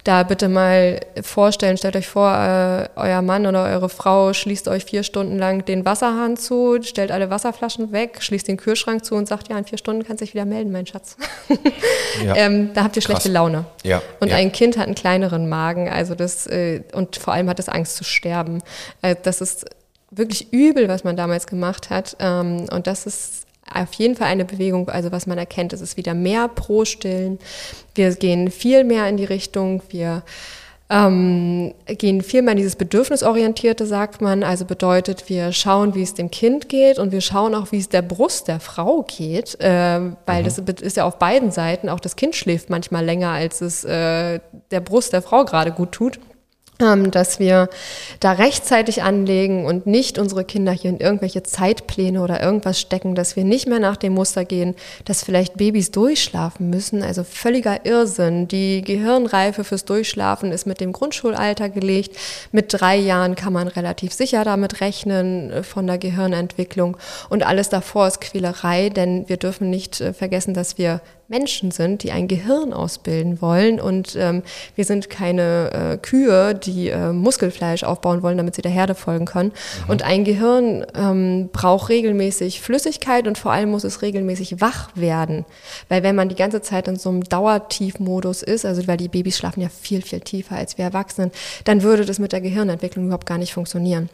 [0.04, 4.84] da bitte mal vorstellen, stellt euch vor, äh, euer Mann oder eure Frau schließt euch
[4.84, 9.28] vier Stunden lang den Wasserhahn zu, stellt alle Wasserflaschen weg, schließt den Kühlschrank zu und
[9.28, 11.16] sagt, ja, in vier Stunden kannst du dich wieder melden, mein Schatz.
[12.24, 12.34] ja.
[12.36, 13.32] ähm, da habt ihr schlechte Krass.
[13.32, 13.64] Laune.
[13.82, 14.02] Ja.
[14.20, 14.36] Und ja.
[14.36, 17.96] ein Kind hat einen kleineren Magen, also das, äh, und vor allem hat es Angst
[17.96, 18.62] zu sterben.
[19.02, 19.66] Äh, das ist
[20.10, 22.16] wirklich übel, was man damals gemacht hat.
[22.20, 25.96] Ähm, und das ist auf jeden Fall eine Bewegung, also was man erkennt, es ist
[25.96, 27.38] wieder mehr pro Stillen.
[27.94, 30.22] Wir gehen viel mehr in die Richtung, wir
[30.90, 34.42] ähm, gehen viel mehr in dieses Bedürfnisorientierte, sagt man.
[34.42, 37.88] Also bedeutet, wir schauen, wie es dem Kind geht und wir schauen auch, wie es
[37.88, 40.44] der Brust der Frau geht, äh, weil mhm.
[40.44, 41.88] das ist ja auf beiden Seiten.
[41.88, 44.40] Auch das Kind schläft manchmal länger, als es äh,
[44.72, 46.18] der Brust der Frau gerade gut tut.
[47.10, 47.68] Dass wir
[48.20, 53.36] da rechtzeitig anlegen und nicht unsere Kinder hier in irgendwelche Zeitpläne oder irgendwas stecken, dass
[53.36, 57.02] wir nicht mehr nach dem Muster gehen, dass vielleicht Babys durchschlafen müssen.
[57.02, 58.48] Also völliger Irrsinn.
[58.48, 62.16] Die Gehirnreife fürs Durchschlafen ist mit dem Grundschulalter gelegt.
[62.52, 66.96] Mit drei Jahren kann man relativ sicher damit rechnen äh, von der Gehirnentwicklung.
[67.28, 72.02] Und alles davor ist Quälerei, denn wir dürfen nicht äh, vergessen, dass wir Menschen sind,
[72.02, 73.80] die ein Gehirn ausbilden wollen.
[73.80, 74.42] Und ähm,
[74.74, 79.26] wir sind keine äh, Kühe, die äh, Muskelfleisch aufbauen wollen, damit sie der Herde folgen
[79.26, 79.52] können.
[79.84, 79.90] Mhm.
[79.90, 85.46] Und ein Gehirn ähm, braucht regelmäßig Flüssigkeit und vor allem muss es regelmäßig wach werden.
[85.88, 89.38] Weil wenn man die ganze Zeit in so einem Dauertiefmodus ist, also weil die Babys
[89.38, 91.30] schlafen ja viel, viel tiefer als wir Erwachsenen,
[91.64, 94.10] dann würde das mit der Gehirnentwicklung überhaupt gar nicht funktionieren.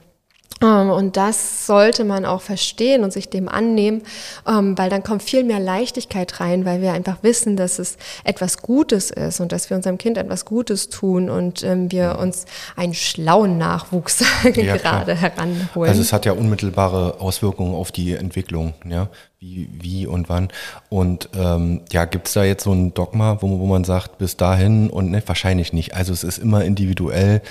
[0.62, 4.02] Ähm, und das sollte man auch verstehen und sich dem annehmen,
[4.48, 8.62] ähm, weil dann kommt viel mehr Leichtigkeit rein, weil wir einfach wissen, dass es etwas
[8.62, 12.94] Gutes ist und dass wir unserem Kind etwas Gutes tun und ähm, wir uns einen
[12.94, 15.90] schlauen Nachwuchs ja, gerade heranholen.
[15.90, 20.48] Also es hat ja unmittelbare Auswirkungen auf die Entwicklung, ja, wie, wie und wann.
[20.88, 24.36] Und ähm, ja, gibt es da jetzt so ein Dogma, wo, wo man sagt, bis
[24.36, 25.94] dahin und ne, wahrscheinlich nicht.
[25.94, 27.42] Also es ist immer individuell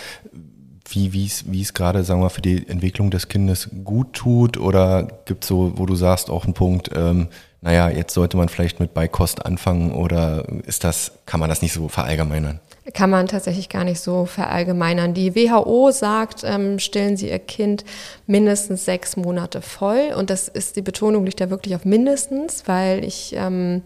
[0.89, 5.48] wie es gerade sagen wir für die Entwicklung des Kindes gut tut oder gibt es
[5.48, 7.28] so, wo du sagst auch einen Punkt, ähm,
[7.62, 11.74] naja, jetzt sollte man vielleicht mit Beikost anfangen oder ist das kann man das nicht
[11.74, 12.60] so verallgemeinern?
[12.93, 15.15] Kann man tatsächlich gar nicht so verallgemeinern.
[15.15, 17.84] Die WHO sagt, ähm, stillen Sie Ihr Kind
[18.28, 23.04] mindestens sechs Monate voll und das ist die Betonung liegt da wirklich auf mindestens, weil
[23.04, 23.82] ich ähm,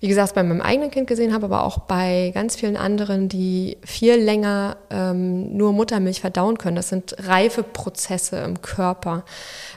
[0.00, 3.78] wie gesagt, bei meinem eigenen Kind gesehen habe, aber auch bei ganz vielen anderen, die
[3.84, 6.76] viel länger ähm, nur Muttermilch verdauen können.
[6.76, 9.24] Das sind reife Prozesse im Körper.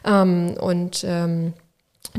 [0.05, 1.53] Ähm, und ähm,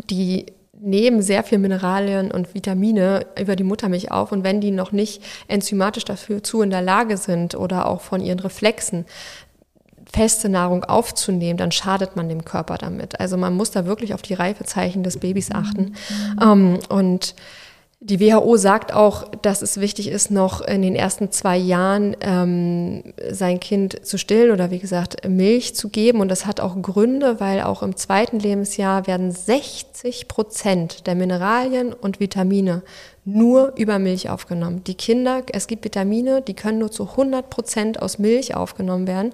[0.08, 0.46] die
[0.82, 4.32] nehmen sehr viel Mineralien und Vitamine über die Muttermilch auf.
[4.32, 8.22] Und wenn die noch nicht enzymatisch dafür zu in der Lage sind oder auch von
[8.22, 9.04] ihren Reflexen
[10.10, 13.20] feste Nahrung aufzunehmen, dann schadet man dem Körper damit.
[13.20, 15.94] Also man muss da wirklich auf die Reifezeichen des Babys achten.
[16.38, 16.42] Mhm.
[16.42, 17.34] Ähm, und
[18.02, 23.02] die WHO sagt auch, dass es wichtig ist, noch in den ersten zwei Jahren ähm,
[23.30, 26.20] sein Kind zu stillen oder wie gesagt Milch zu geben.
[26.20, 31.92] Und das hat auch Gründe, weil auch im zweiten Lebensjahr werden 60 Prozent der Mineralien
[31.92, 32.82] und Vitamine
[33.24, 34.82] nur über Milch aufgenommen.
[34.84, 39.32] Die Kinder, es gibt Vitamine, die können nur zu 100 Prozent aus Milch aufgenommen werden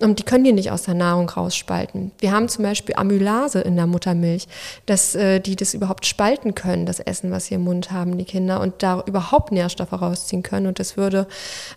[0.00, 2.12] und die können die nicht aus der Nahrung rausspalten.
[2.18, 4.46] Wir haben zum Beispiel Amylase in der Muttermilch,
[4.86, 8.24] dass äh, die das überhaupt spalten können, das Essen, was sie im Mund haben, die
[8.24, 10.66] Kinder, und da überhaupt Nährstoffe rausziehen können.
[10.66, 11.26] Und das würde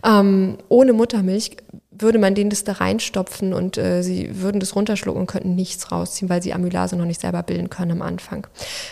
[0.04, 1.56] ähm, ohne Muttermilch
[2.02, 5.92] würde man denen das da reinstopfen und äh, sie würden das runterschlucken und könnten nichts
[5.92, 8.46] rausziehen, weil sie Amylase noch nicht selber bilden können am Anfang.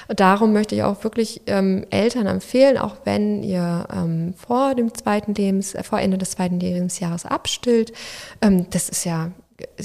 [0.09, 5.35] Darum möchte ich auch wirklich ähm, Eltern empfehlen, auch wenn ihr ähm, vor dem zweiten
[5.35, 7.92] Lebens, äh, vor Ende des zweiten Lebensjahres abstillt,
[8.40, 9.31] ähm, das ist ja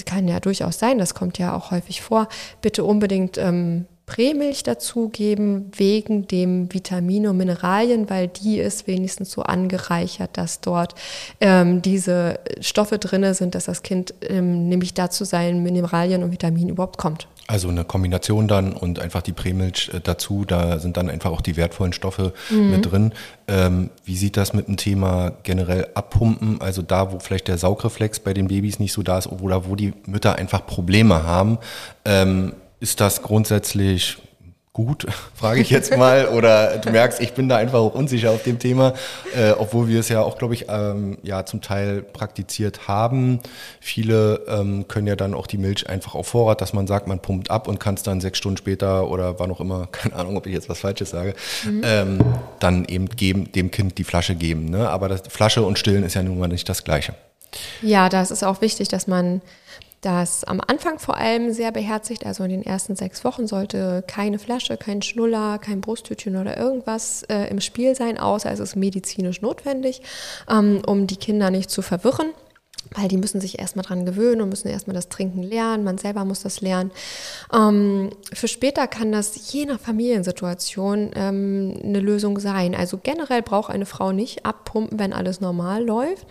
[0.06, 2.28] kann ja durchaus sein, das kommt ja auch häufig vor,
[2.62, 9.44] bitte unbedingt ähm, Prämilch dazugeben wegen dem Vitamine und Mineralien, weil die ist wenigstens so
[9.44, 10.96] angereichert, dass dort
[11.40, 16.70] ähm, diese Stoffe drin sind, dass das Kind ähm, nämlich dazu seinen Mineralien und Vitaminen
[16.70, 17.28] überhaupt kommt.
[17.46, 21.42] Also eine Kombination dann und einfach die Prämilch äh, dazu, da sind dann einfach auch
[21.42, 22.72] die wertvollen Stoffe mhm.
[22.72, 23.14] mit drin.
[23.48, 26.62] Ähm, wie sieht das mit dem Thema generell abpumpen?
[26.62, 29.76] Also da, wo vielleicht der Saugreflex bei den Babys nicht so da ist oder wo
[29.76, 31.58] die Mütter einfach Probleme haben.
[32.06, 34.18] Ähm, ist das grundsätzlich
[34.74, 38.44] gut, frage ich jetzt mal, oder du merkst, ich bin da einfach auch unsicher auf
[38.44, 38.94] dem Thema,
[39.34, 43.40] äh, obwohl wir es ja auch, glaube ich, ähm, ja zum Teil praktiziert haben.
[43.80, 47.20] Viele ähm, können ja dann auch die Milch einfach auf Vorrat, dass man sagt, man
[47.20, 50.36] pumpt ab und kann es dann sechs Stunden später oder wann auch immer, keine Ahnung,
[50.36, 51.82] ob ich jetzt was Falsches sage, mhm.
[51.86, 52.20] ähm,
[52.60, 54.66] dann eben geben, dem Kind die Flasche geben.
[54.66, 54.90] Ne?
[54.90, 57.14] Aber das Flasche und Stillen ist ja nun mal nicht das Gleiche.
[57.82, 59.42] Ja, das ist auch wichtig, dass man
[60.04, 62.26] das am Anfang vor allem sehr beherzigt.
[62.26, 67.24] Also in den ersten sechs Wochen sollte keine Flasche, kein Schnuller, kein Brusttütchen oder irgendwas
[67.24, 70.02] äh, im Spiel sein, außer es ist medizinisch notwendig,
[70.50, 72.28] ähm, um die Kinder nicht zu verwirren
[72.96, 75.84] weil die müssen sich erstmal dran gewöhnen und müssen erstmal das Trinken lernen.
[75.84, 76.92] Man selber muss das lernen.
[77.54, 82.76] Ähm, für später kann das je nach Familiensituation ähm, eine Lösung sein.
[82.76, 86.28] Also generell braucht eine Frau nicht abpumpen, wenn alles normal läuft.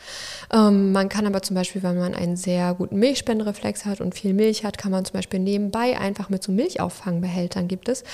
[0.52, 4.34] Ähm, man kann aber zum Beispiel, wenn man einen sehr guten Milchspendereflex hat und viel
[4.34, 8.04] Milch hat, kann man zum Beispiel nebenbei einfach mit so Milchauffangbehältern gibt es,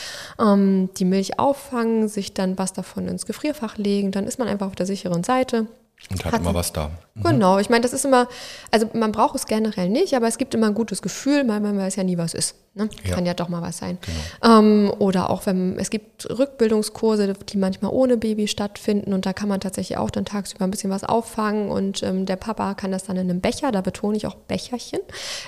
[0.41, 4.11] ähm, die Milch auffangen, sich dann was davon ins Gefrierfach legen.
[4.11, 5.67] Dann ist man einfach auf der sicheren Seite.
[6.11, 6.91] Und hat, hat immer was da.
[7.15, 7.23] Mhm.
[7.23, 8.29] Genau, ich meine, das ist immer,
[8.71, 11.77] also man braucht es generell nicht, aber es gibt immer ein gutes Gefühl, weil man
[11.77, 12.55] weiß ja nie, was ist.
[12.75, 12.89] Ne?
[13.05, 13.15] Ja.
[13.15, 13.99] Kann ja doch mal was sein.
[14.41, 14.59] Genau.
[14.59, 19.49] Ähm, oder auch wenn es gibt Rückbildungskurse, die manchmal ohne Baby stattfinden und da kann
[19.49, 23.05] man tatsächlich auch dann tagsüber ein bisschen was auffangen und ähm, der Papa kann das
[23.05, 25.01] dann in einem Becher, da betone ich auch Becherchen,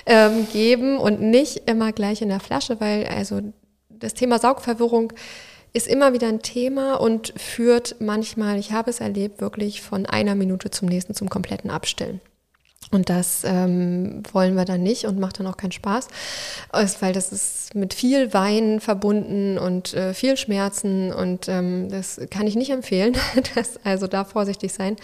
[0.05, 3.41] ähm, geben und nicht immer gleich in der Flasche, weil also
[3.89, 5.13] das Thema Saugverwirrung
[5.73, 10.35] ist immer wieder ein Thema und führt manchmal, ich habe es erlebt, wirklich von einer
[10.35, 12.21] Minute zum nächsten zum kompletten Abstillen.
[12.91, 16.07] Und das ähm, wollen wir dann nicht und macht dann auch keinen Spaß,
[16.99, 22.47] weil das ist mit viel Wein verbunden und äh, viel Schmerzen und ähm, das kann
[22.47, 23.15] ich nicht empfehlen.
[23.55, 24.97] das, also da vorsichtig sein.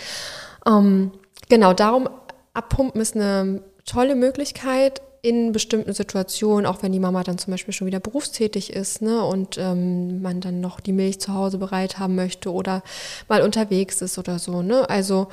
[0.66, 1.12] Ähm,
[1.48, 2.10] genau, darum
[2.54, 7.74] abpumpen ist eine tolle Möglichkeit in bestimmten Situationen, auch wenn die Mama dann zum Beispiel
[7.74, 12.00] schon wieder berufstätig ist ne, und ähm, man dann noch die Milch zu Hause bereit
[12.00, 12.84] haben möchte oder
[13.28, 14.62] mal unterwegs ist oder so.
[14.62, 14.90] Ne?
[14.90, 15.28] Also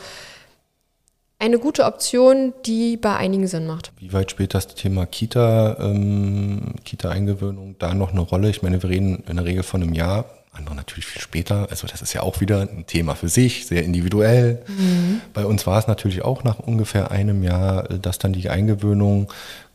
[1.39, 3.93] eine gute Option, die bei einigen Sinn macht.
[3.99, 8.51] Wie weit spielt das Thema Kita, ähm, Kita-Eingewöhnung da noch eine Rolle?
[8.51, 11.67] Ich meine, wir reden in der Regel von einem Jahr, andere natürlich viel später.
[11.71, 14.63] Also das ist ja auch wieder ein Thema für sich, sehr individuell.
[14.69, 15.21] Mhm.
[15.35, 19.33] Bei uns war es natürlich auch nach ungefähr einem Jahr, dass dann die Eingewöhnung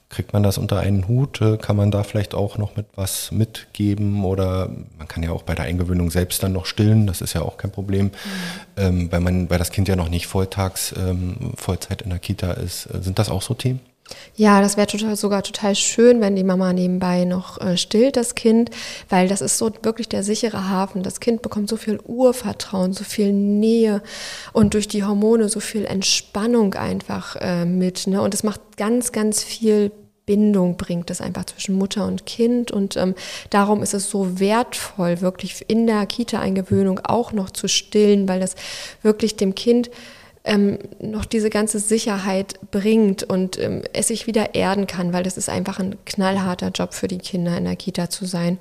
[0.09, 1.39] kriegt man das unter einen Hut?
[1.61, 4.25] Kann man da vielleicht auch noch mit was mitgeben?
[4.25, 7.41] Oder man kann ja auch bei der Eingewöhnung selbst dann noch stillen, das ist ja
[7.41, 8.11] auch kein Problem, mhm.
[8.77, 12.51] ähm, weil, man, weil das Kind ja noch nicht volltags, ähm, Vollzeit in der Kita
[12.51, 12.83] ist.
[13.01, 13.79] Sind das auch so Themen?
[14.35, 18.71] Ja, das wäre sogar total schön, wenn die Mama nebenbei noch äh, stillt, das Kind,
[19.09, 21.03] weil das ist so wirklich der sichere Hafen.
[21.03, 24.01] Das Kind bekommt so viel Urvertrauen, so viel Nähe
[24.53, 28.07] und durch die Hormone so viel Entspannung einfach äh, mit.
[28.07, 28.21] Ne?
[28.21, 29.91] Und es macht ganz, ganz viel
[30.29, 32.69] Bindung bringt es einfach zwischen Mutter und Kind.
[32.69, 33.15] Und ähm,
[33.49, 38.53] darum ist es so wertvoll, wirklich in der Kita-Eingewöhnung auch noch zu stillen, weil das
[39.01, 39.89] wirklich dem Kind
[40.43, 45.35] ähm, noch diese ganze Sicherheit bringt und ähm, es sich wieder erden kann, weil das
[45.35, 48.59] ist einfach ein knallharter Job für die Kinder in der Kita zu sein.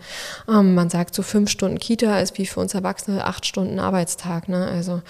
[0.48, 4.48] Ähm, man sagt so fünf Stunden Kita ist wie für uns Erwachsene acht Stunden Arbeitstag.
[4.48, 4.66] Ne?
[4.68, 5.02] Also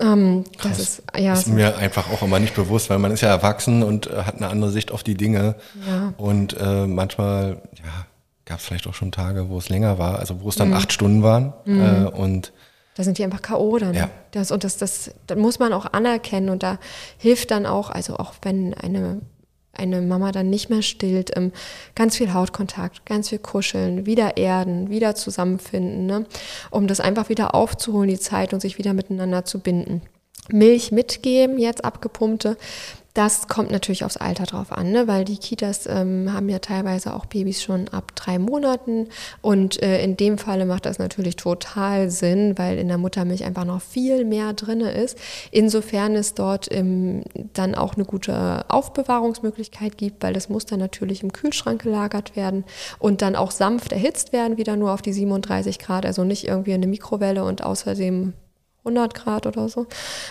[0.00, 3.28] ähm, das ist, ja, ist mir einfach auch immer nicht bewusst, weil man ist ja
[3.28, 5.56] erwachsen und äh, hat eine andere Sicht auf die Dinge.
[5.86, 6.14] Ja.
[6.16, 8.06] Und äh, manchmal ja,
[8.44, 10.74] gab es vielleicht auch schon Tage, wo es länger war, also wo es dann mhm.
[10.74, 11.52] acht Stunden waren.
[11.64, 11.80] Mhm.
[11.80, 12.52] Äh, und
[12.98, 13.78] da sind die einfach K.O.
[13.78, 13.94] dann.
[13.94, 14.10] Ja.
[14.32, 16.48] Das, und das, das, das muss man auch anerkennen.
[16.48, 16.78] Und da
[17.16, 19.20] hilft dann auch, also auch wenn eine,
[19.78, 21.52] eine Mama dann nicht mehr stillt, ähm,
[21.94, 26.26] ganz viel Hautkontakt, ganz viel Kuscheln, wieder erden, wieder zusammenfinden, ne?
[26.70, 30.02] um das einfach wieder aufzuholen, die Zeit und sich wieder miteinander zu binden.
[30.50, 32.56] Milch mitgeben, jetzt abgepumpte,
[33.18, 35.08] das kommt natürlich aufs Alter drauf an, ne?
[35.08, 39.08] weil die Kitas ähm, haben ja teilweise auch Babys schon ab drei Monaten.
[39.40, 43.64] Und äh, in dem Falle macht das natürlich total Sinn, weil in der Muttermilch einfach
[43.64, 45.18] noch viel mehr drin ist.
[45.50, 51.24] Insofern es dort ähm, dann auch eine gute Aufbewahrungsmöglichkeit gibt, weil das muss dann natürlich
[51.24, 52.62] im Kühlschrank gelagert werden
[53.00, 56.74] und dann auch sanft erhitzt werden, wieder nur auf die 37 Grad, also nicht irgendwie
[56.74, 58.34] eine Mikrowelle und außerdem
[58.88, 59.86] 100 Grad oder so,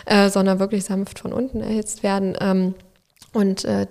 [0.06, 2.36] äh, sondern wirklich sanft von unten erhitzt werden.
[2.40, 2.76] Ähm,
[3.34, 3.88] und äh,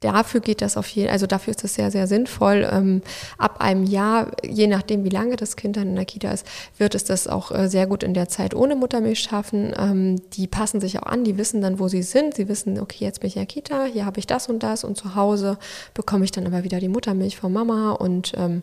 [0.00, 2.68] dafür geht das auf jeden also dafür ist es sehr, sehr sinnvoll.
[2.70, 3.02] Ähm,
[3.36, 6.94] ab einem Jahr, je nachdem, wie lange das Kind dann in der Kita ist, wird
[6.94, 9.74] es das auch äh, sehr gut in der Zeit ohne Muttermilch schaffen.
[9.76, 12.34] Ähm, die passen sich auch an, die wissen dann, wo sie sind.
[12.34, 14.84] Sie wissen, okay, jetzt bin ich in der Kita, hier habe ich das und das
[14.84, 15.58] und zu Hause
[15.94, 18.62] bekomme ich dann aber wieder die Muttermilch von Mama und ähm,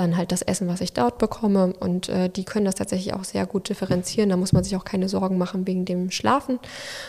[0.00, 1.72] dann halt das Essen, was ich dort bekomme.
[1.78, 4.30] Und äh, die können das tatsächlich auch sehr gut differenzieren.
[4.30, 6.58] Da muss man sich auch keine Sorgen machen wegen dem Schlafen.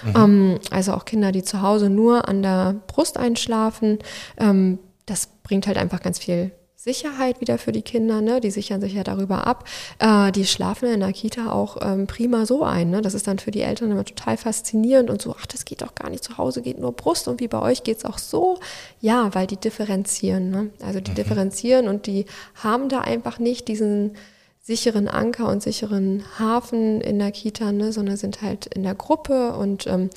[0.03, 0.13] Mhm.
[0.15, 3.99] Ähm, also auch Kinder, die zu Hause nur an der Brust einschlafen.
[4.37, 6.51] Ähm, das bringt halt einfach ganz viel
[6.83, 8.41] Sicherheit wieder für die Kinder, ne?
[8.41, 9.65] die sichern sich ja darüber ab.
[9.99, 12.89] Äh, die schlafen in der Kita auch ähm, prima so ein.
[12.89, 13.03] Ne?
[13.03, 15.93] Das ist dann für die Eltern immer total faszinierend und so, ach, das geht doch
[15.93, 18.57] gar nicht, zu Hause geht nur Brust und wie bei euch geht es auch so.
[18.99, 20.49] Ja, weil die differenzieren.
[20.49, 20.71] Ne?
[20.83, 21.15] Also die mhm.
[21.15, 24.15] differenzieren und die haben da einfach nicht diesen
[24.63, 29.53] sicheren Anker und sicheren Hafen in der Kita, ne, sondern sind halt in der Gruppe
[29.53, 30.09] und ähm,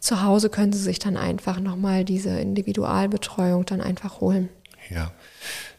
[0.00, 4.48] zu Hause können sie sich dann einfach nochmal diese Individualbetreuung dann einfach holen.
[4.90, 5.12] Ja,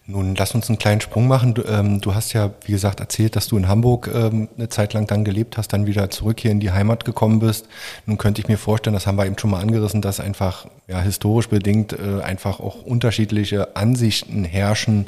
[0.10, 1.54] nun, lass uns einen kleinen Sprung machen.
[1.54, 4.94] Du, ähm, du, hast ja, wie gesagt, erzählt, dass du in Hamburg ähm, eine Zeit
[4.94, 7.68] lang dann gelebt hast, dann wieder zurück hier in die Heimat gekommen bist.
[8.06, 11.02] Nun könnte ich mir vorstellen, das haben wir eben schon mal angerissen, dass einfach ja,
[11.02, 15.08] historisch bedingt äh, einfach auch unterschiedliche Ansichten herrschen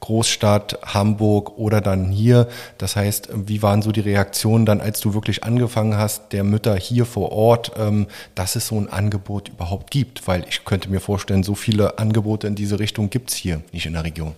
[0.00, 2.48] Großstadt, Hamburg oder dann hier.
[2.78, 6.76] Das heißt, wie waren so die Reaktionen dann, als du wirklich angefangen hast, der Mütter
[6.76, 10.26] hier vor Ort, ähm, dass es so ein Angebot überhaupt gibt?
[10.26, 13.86] Weil ich könnte mir vorstellen, so viele Angebote in diese Richtung gibt es hier nicht
[13.86, 14.34] in der Region.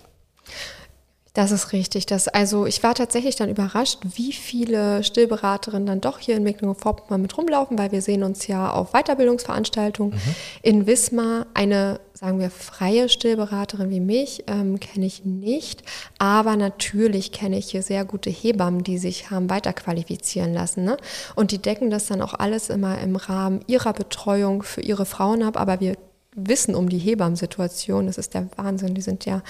[1.33, 2.05] Das ist richtig.
[2.05, 7.23] Das, also ich war tatsächlich dann überrascht, wie viele Stillberaterinnen dann doch hier in Mecklenburg-Vorpommern
[7.23, 10.13] mit rumlaufen, weil wir sehen uns ja auf Weiterbildungsveranstaltungen.
[10.13, 10.35] Mhm.
[10.61, 15.83] In Wismar eine, sagen wir, freie Stillberaterin wie mich ähm, kenne ich nicht.
[16.19, 20.85] Aber natürlich kenne ich hier sehr gute Hebammen, die sich haben weiterqualifizieren lassen.
[20.85, 20.95] Ne?
[21.35, 25.43] Und die decken das dann auch alles immer im Rahmen ihrer Betreuung für ihre Frauen
[25.43, 25.59] ab.
[25.59, 25.97] Aber wir
[26.33, 28.07] wissen um die Hebammensituation.
[28.07, 28.95] Das ist der Wahnsinn.
[28.95, 29.41] Die sind ja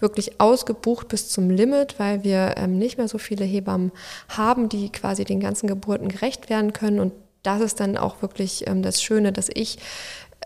[0.00, 3.92] wirklich ausgebucht bis zum Limit, weil wir ähm, nicht mehr so viele Hebammen
[4.30, 6.98] haben, die quasi den ganzen Geburten gerecht werden können.
[6.98, 9.78] Und das ist dann auch wirklich ähm, das Schöne, dass ich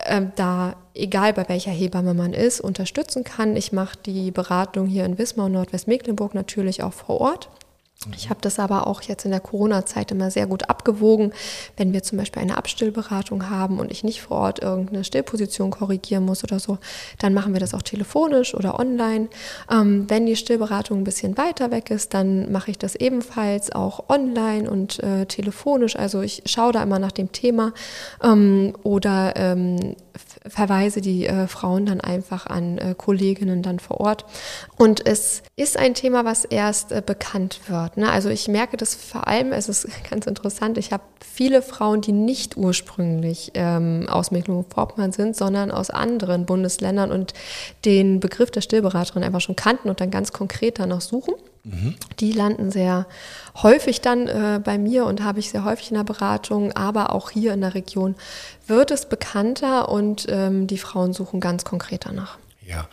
[0.05, 3.55] ähm, da, egal bei welcher Hebamme man ist, unterstützen kann.
[3.55, 7.49] Ich mache die Beratung hier in Wismar und Nordwestmecklenburg natürlich auch vor Ort.
[8.15, 11.33] Ich habe das aber auch jetzt in der Corona-Zeit immer sehr gut abgewogen.
[11.77, 16.23] Wenn wir zum Beispiel eine Abstillberatung haben und ich nicht vor Ort irgendeine Stillposition korrigieren
[16.23, 16.77] muss oder so,
[17.17, 19.29] dann machen wir das auch telefonisch oder online.
[19.71, 24.09] Ähm, wenn die Stillberatung ein bisschen weiter weg ist, dann mache ich das ebenfalls auch
[24.09, 25.95] online und äh, telefonisch.
[25.95, 27.73] Also ich schaue da immer nach dem Thema
[28.23, 29.95] ähm, oder ähm,
[30.47, 34.25] verweise die äh, Frauen dann einfach an äh, Kolleginnen dann vor Ort.
[34.77, 37.97] Und es ist ein Thema, was erst äh, bekannt wird.
[37.97, 38.09] Ne?
[38.11, 42.11] Also ich merke das vor allem, es ist ganz interessant, ich habe viele Frauen, die
[42.11, 47.33] nicht ursprünglich ähm, aus Mecklenburg-Vorpommern sind, sondern aus anderen Bundesländern und
[47.85, 51.33] den Begriff der Stillberaterin einfach schon kannten und dann ganz konkret danach suchen.
[52.19, 53.05] Die landen sehr
[53.61, 57.29] häufig dann äh, bei mir und habe ich sehr häufig in der Beratung, aber auch
[57.29, 58.15] hier in der Region
[58.67, 62.37] wird es bekannter und ähm, die Frauen suchen ganz konkret danach.
[62.67, 62.89] Ja,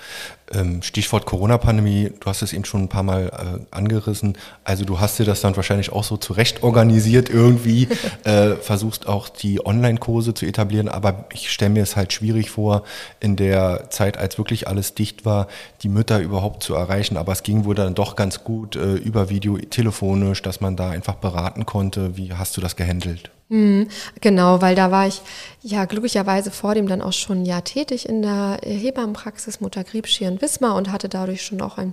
[0.53, 4.38] ähm, Stichwort Corona-Pandemie, du hast es eben schon ein paar Mal äh, angerissen.
[4.63, 7.88] Also du hast dir das dann wahrscheinlich auch so zurecht organisiert irgendwie,
[8.25, 12.85] äh, versuchst auch die Online-Kurse zu etablieren, aber ich stelle mir es halt schwierig vor,
[13.19, 15.48] in der Zeit, als wirklich alles dicht war,
[15.83, 17.17] die Mütter überhaupt zu erreichen.
[17.17, 20.90] Aber es ging wohl dann doch ganz gut äh, über Video, telefonisch, dass man da
[20.90, 22.17] einfach beraten konnte.
[22.17, 23.34] Wie hast du das gehandelt?
[23.51, 23.88] Mhm,
[24.23, 25.21] genau, weil da war ich
[25.63, 30.21] ja glücklicherweise vor dem dann auch schon ein Jahr tätig in der Hebammenpraxis Mutter Griebsch
[30.23, 31.92] in Wismar und hatte dadurch schon auch ein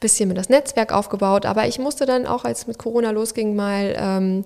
[0.00, 1.46] bisschen mit das Netzwerk aufgebaut.
[1.46, 4.44] Aber ich musste dann auch, als mit Corona losging, mal ähm,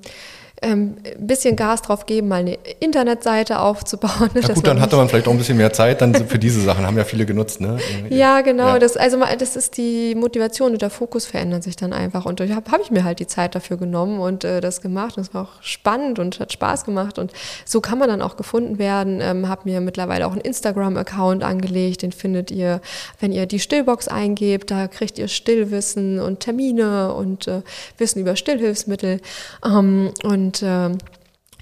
[0.62, 4.30] ähm, ein bisschen Gas drauf geben, mal eine Internetseite aufzubauen.
[4.34, 6.86] Ja gut, dann hatte man vielleicht auch ein bisschen mehr Zeit dann für diese Sachen,
[6.86, 7.60] haben ja viele genutzt.
[7.60, 7.78] Ne?
[8.10, 8.68] Ja, genau.
[8.74, 8.78] Ja.
[8.78, 12.26] Das, also das ist die Motivation und der Fokus verändern sich dann einfach.
[12.26, 15.16] Und da habe hab ich mir halt die Zeit dafür genommen und äh, das gemacht.
[15.16, 17.18] Und es war auch spannend und hat Spaß gemacht.
[17.18, 17.32] Und
[17.64, 19.20] so kann man dann auch gefunden werden.
[19.20, 22.02] Ähm, habe mir mittlerweile auch einen Instagram-Account angelegt.
[22.02, 22.80] Den findet ihr,
[23.18, 24.70] wenn ihr die Stillbox eingebt.
[24.70, 27.62] Da kriegt ihr Stillwissen und Termine und äh,
[27.98, 29.20] Wissen über Stillhilfsmittel.
[29.64, 30.90] Ähm, und und äh,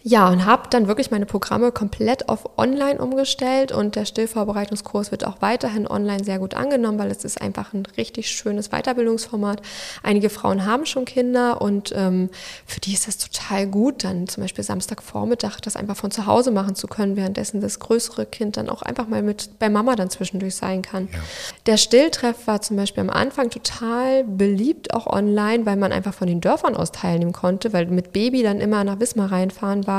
[0.03, 5.27] ja, und habe dann wirklich meine Programme komplett auf online umgestellt und der Stillvorbereitungskurs wird
[5.27, 9.61] auch weiterhin online sehr gut angenommen, weil es ist einfach ein richtig schönes Weiterbildungsformat.
[10.03, 12.31] Einige Frauen haben schon Kinder und ähm,
[12.65, 16.51] für die ist das total gut, dann zum Beispiel Samstagvormittag das einfach von zu Hause
[16.51, 20.09] machen zu können, währenddessen das größere Kind dann auch einfach mal mit bei Mama dann
[20.09, 21.09] zwischendurch sein kann.
[21.13, 21.19] Ja.
[21.67, 26.27] Der Stilltreff war zum Beispiel am Anfang total beliebt, auch online, weil man einfach von
[26.27, 29.90] den Dörfern aus teilnehmen konnte, weil mit Baby dann immer nach Wismar reinfahren war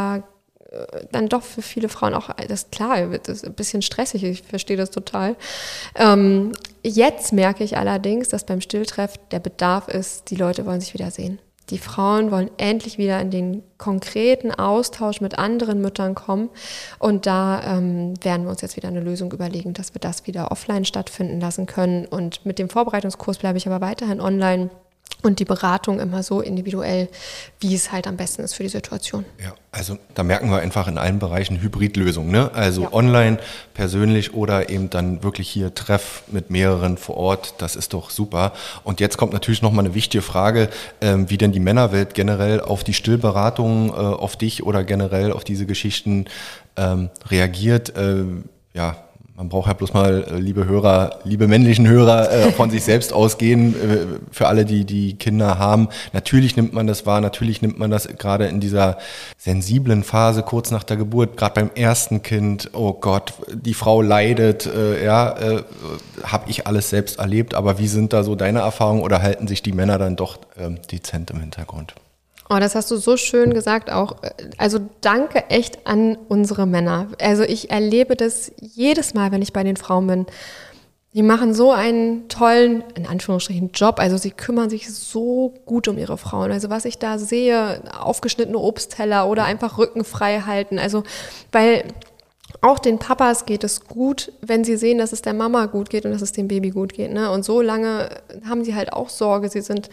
[0.71, 4.43] äh, dann doch für viele Frauen auch, das klar, das ist ein bisschen stressig, ich
[4.43, 5.35] verstehe das total.
[5.95, 10.93] Ähm, jetzt merke ich allerdings, dass beim Stilltreff der Bedarf ist, die Leute wollen sich
[10.93, 11.39] wieder sehen.
[11.69, 16.49] Die Frauen wollen endlich wieder in den konkreten Austausch mit anderen Müttern kommen.
[16.99, 20.51] Und da ähm, werden wir uns jetzt wieder eine Lösung überlegen, dass wir das wieder
[20.51, 22.05] offline stattfinden lassen können.
[22.05, 24.69] Und mit dem Vorbereitungskurs bleibe ich aber weiterhin online
[25.21, 27.09] und die Beratung immer so individuell,
[27.59, 29.25] wie es halt am besten ist für die Situation.
[29.41, 32.51] Ja, also da merken wir einfach in allen Bereichen Hybridlösungen, ne?
[32.53, 32.93] Also ja.
[32.93, 33.37] online,
[33.73, 38.53] persönlich oder eben dann wirklich hier Treff mit mehreren vor Ort, das ist doch super.
[38.83, 40.69] Und jetzt kommt natürlich nochmal eine wichtige Frage,
[41.01, 45.43] ähm, wie denn die Männerwelt generell auf die Stillberatung, äh, auf dich oder generell auf
[45.43, 46.25] diese Geschichten
[46.77, 47.95] ähm, reagiert.
[47.95, 48.25] Äh,
[48.73, 48.97] ja,
[49.41, 53.11] man braucht ja bloß mal, äh, liebe Hörer, liebe männlichen Hörer, äh, von sich selbst
[53.11, 55.89] ausgehen, äh, für alle, die die Kinder haben.
[56.13, 58.99] Natürlich nimmt man das wahr, natürlich nimmt man das gerade in dieser
[59.39, 64.69] sensiblen Phase kurz nach der Geburt, gerade beim ersten Kind, oh Gott, die Frau leidet,
[65.03, 65.35] ja,
[66.23, 69.63] habe ich alles selbst erlebt, aber wie sind da so deine Erfahrungen oder halten sich
[69.63, 71.95] die Männer dann doch ähm, dezent im Hintergrund?
[72.53, 74.17] Oh, das hast du so schön gesagt auch.
[74.57, 77.07] Also danke echt an unsere Männer.
[77.21, 80.25] Also ich erlebe das jedes Mal, wenn ich bei den Frauen bin.
[81.13, 83.99] Die machen so einen tollen, in Anführungsstrichen, Job.
[83.99, 86.51] Also sie kümmern sich so gut um ihre Frauen.
[86.51, 90.77] Also was ich da sehe, aufgeschnittene Obstteller oder einfach Rücken frei halten.
[90.77, 91.03] Also,
[91.53, 91.85] weil
[92.59, 96.05] auch den Papas geht es gut, wenn sie sehen, dass es der Mama gut geht
[96.05, 97.13] und dass es dem Baby gut geht.
[97.13, 97.31] Ne?
[97.31, 98.09] Und so lange
[98.45, 99.47] haben sie halt auch Sorge.
[99.47, 99.89] Sie sind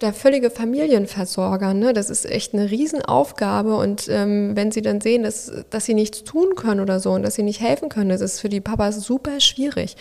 [0.00, 1.74] der völlige Familienversorger.
[1.74, 1.92] Ne?
[1.92, 3.76] Das ist echt eine Riesenaufgabe.
[3.76, 7.22] Und ähm, wenn sie dann sehen, dass, dass sie nichts tun können oder so und
[7.22, 9.96] dass sie nicht helfen können, das ist für die Papas super schwierig.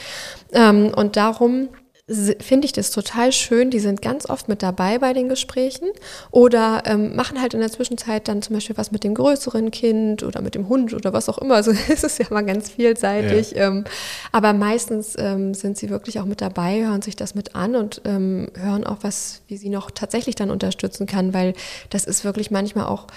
[0.53, 1.69] Ähm, und darum
[2.09, 3.69] finde ich das total schön.
[3.69, 5.89] Die sind ganz oft mit dabei bei den Gesprächen
[6.31, 10.23] oder ähm, machen halt in der Zwischenzeit dann zum Beispiel was mit dem größeren Kind
[10.23, 11.55] oder mit dem Hund oder was auch immer.
[11.55, 13.51] Also es ist ja mal ganz vielseitig.
[13.51, 13.67] Ja.
[13.67, 13.83] Ähm,
[14.31, 18.01] aber meistens ähm, sind sie wirklich auch mit dabei, hören sich das mit an und
[18.05, 21.55] ähm, hören auch was, wie sie noch tatsächlich dann unterstützen kann, weil
[21.89, 23.07] das ist wirklich manchmal auch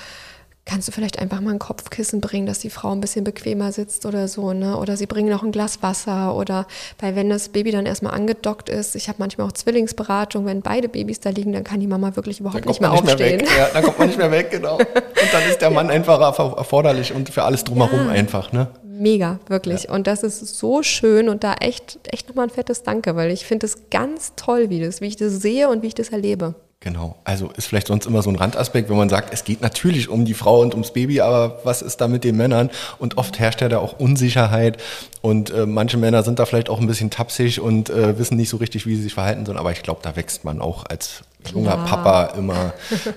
[0.67, 4.07] kannst du vielleicht einfach mal ein Kopfkissen bringen, dass die Frau ein bisschen bequemer sitzt
[4.07, 4.77] oder so, ne?
[4.77, 6.67] Oder sie bringen noch ein Glas Wasser oder
[6.99, 10.89] weil wenn das Baby dann erstmal angedockt ist, ich habe manchmal auch Zwillingsberatung, wenn beide
[10.89, 13.39] Babys da liegen, dann kann die Mama wirklich überhaupt nicht mehr aufstehen.
[13.39, 14.77] Nicht mehr ja, dann kommt man nicht mehr weg, genau.
[14.79, 18.11] Und dann ist der Mann einfach erforderlich und für alles drumherum ja.
[18.11, 18.69] einfach, ne?
[18.85, 19.85] Mega, wirklich.
[19.85, 19.93] Ja.
[19.93, 23.47] Und das ist so schön und da echt, echt nochmal ein fettes Danke, weil ich
[23.47, 26.55] finde es ganz toll, wie das, wie ich das sehe und wie ich das erlebe.
[26.83, 27.17] Genau.
[27.25, 30.25] Also ist vielleicht sonst immer so ein Randaspekt, wenn man sagt, es geht natürlich um
[30.25, 32.71] die Frau und ums Baby, aber was ist da mit den Männern?
[32.99, 34.79] Und oft herrscht ja da auch Unsicherheit
[35.21, 38.49] und äh, manche Männer sind da vielleicht auch ein bisschen tapsig und äh, wissen nicht
[38.49, 39.59] so richtig, wie sie sich verhalten sollen.
[39.59, 41.21] Aber ich glaube, da wächst man auch als
[41.53, 41.85] junger ja.
[41.85, 42.73] Papa immer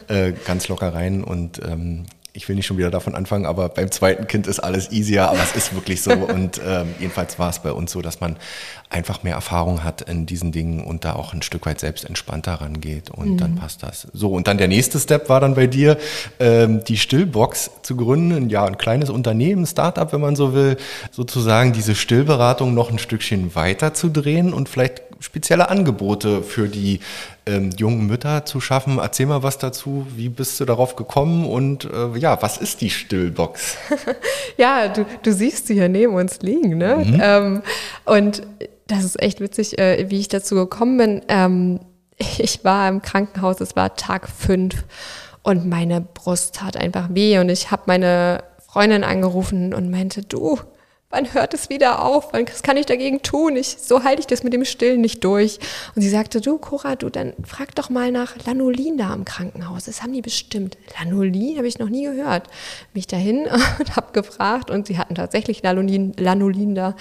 [0.10, 2.06] äh, ganz locker rein und ähm,
[2.36, 5.40] ich will nicht schon wieder davon anfangen, aber beim zweiten Kind ist alles easier, aber
[5.44, 6.12] es ist wirklich so.
[6.34, 8.38] Und ähm, jedenfalls war es bei uns so, dass man
[8.90, 12.54] einfach mehr Erfahrung hat in diesen Dingen und da auch ein Stück weit selbst entspannter
[12.54, 13.38] rangeht und mhm.
[13.38, 14.08] dann passt das.
[14.14, 15.98] So, und dann der nächste Step war dann bei dir,
[16.40, 18.50] ähm, die Stillbox zu gründen.
[18.50, 20.78] Ja, ein kleines Unternehmen, Startup, wenn man so will,
[21.12, 27.00] sozusagen diese Stillberatung noch ein Stückchen weiter zu drehen und vielleicht spezielle Angebote für die
[27.46, 29.00] ähm, jungen Mütter zu schaffen.
[29.00, 30.08] Erzähl mal was dazu.
[30.16, 33.78] Wie bist du darauf gekommen und äh, ja, was ist die Stillbox?
[34.58, 37.04] ja, du, du siehst sie hier neben uns liegen, ne?
[37.06, 37.22] Mhm.
[37.22, 37.64] Ähm,
[38.06, 38.44] und
[38.88, 41.22] das ist echt witzig, äh, wie ich dazu gekommen bin.
[41.28, 41.80] Ähm,
[42.38, 44.84] ich war im Krankenhaus, es war Tag fünf
[45.42, 50.60] und meine Brust tat einfach weh und ich habe meine Freundin angerufen und meinte, du,
[51.14, 52.34] wann hört es wieder auf?
[52.34, 53.56] Was kann ich dagegen tun?
[53.56, 55.60] Ich, so halte ich das mit dem Stillen nicht durch.
[55.96, 59.86] Und sie sagte, du, Cora, du, dann frag doch mal nach Lanolin da am Krankenhaus.
[59.86, 60.78] Das haben die bestimmt.
[61.00, 62.48] Lanolin habe ich noch nie gehört.
[62.94, 63.46] Mich dahin
[63.80, 66.96] und habe gefragt und sie hatten tatsächlich Lanolin, Lanolin da.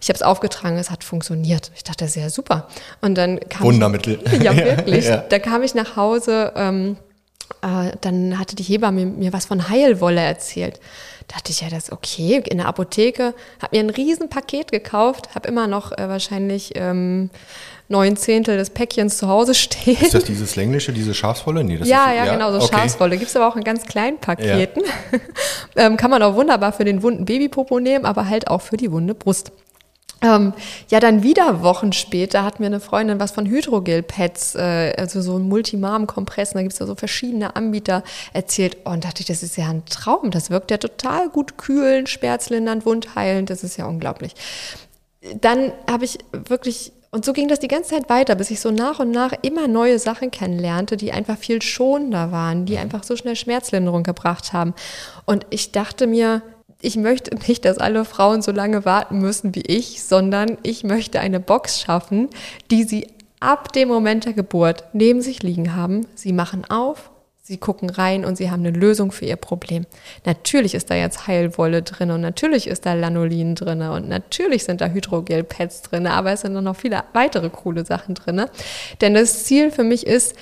[0.00, 1.72] Ich habe es aufgetragen, es hat funktioniert.
[1.74, 2.68] Ich dachte, sehr super.
[3.00, 4.20] Und dann kam Wundermittel.
[4.36, 5.06] Ich, ja, wirklich.
[5.06, 5.18] ja.
[5.18, 6.52] Da kam ich nach Hause.
[6.56, 6.96] Ähm,
[7.62, 10.80] äh, dann hatte die Hebamme mir was von Heilwolle erzählt
[11.28, 12.42] dachte ich ja, das ist okay.
[12.48, 17.30] In der Apotheke, habe mir ein Riesenpaket gekauft, habe immer noch äh, wahrscheinlich ähm,
[17.88, 20.00] neun Zehntel des Päckchens zu Hause stehen.
[20.00, 21.64] Ist das dieses längliche, diese Schafswolle?
[21.64, 22.76] Nee, das ja, ist, ja, ja, genau, so okay.
[22.76, 23.16] Schafswolle.
[23.16, 24.82] Gibt es aber auch in ganz kleinen Paketen.
[24.84, 25.18] Ja.
[25.86, 28.90] ähm, kann man auch wunderbar für den wunden Babypopo nehmen, aber halt auch für die
[28.90, 29.52] wunde Brust.
[30.22, 30.54] Ähm,
[30.88, 35.36] ja, dann wieder Wochen später hat mir eine Freundin was von Hydrogel-Pads, äh, also so
[35.36, 38.02] ein Multimarm-Kompressen, da gibt es ja so verschiedene Anbieter,
[38.32, 38.78] erzählt.
[38.84, 40.30] Oh, und dachte ich, das ist ja ein Traum.
[40.30, 43.50] Das wirkt ja total gut kühlend, schmerzlindernd, wundheilend.
[43.50, 44.34] Das ist ja unglaublich.
[45.40, 48.70] Dann habe ich wirklich und so ging das die ganze Zeit weiter, bis ich so
[48.70, 53.16] nach und nach immer neue Sachen kennenlernte, die einfach viel schonender waren, die einfach so
[53.16, 54.74] schnell Schmerzlinderung gebracht haben.
[55.24, 56.42] Und ich dachte mir,
[56.86, 61.18] ich möchte nicht, dass alle Frauen so lange warten müssen wie ich, sondern ich möchte
[61.18, 62.28] eine Box schaffen,
[62.70, 63.08] die sie
[63.40, 66.06] ab dem Moment der Geburt neben sich liegen haben.
[66.14, 67.10] Sie machen auf,
[67.42, 69.84] sie gucken rein und sie haben eine Lösung für ihr Problem.
[70.26, 74.80] Natürlich ist da jetzt Heilwolle drin und natürlich ist da Lanolin drin und natürlich sind
[74.80, 78.44] da Hydrogel-Pads drin, aber es sind noch viele weitere coole Sachen drin.
[79.00, 80.36] Denn das Ziel für mich ist,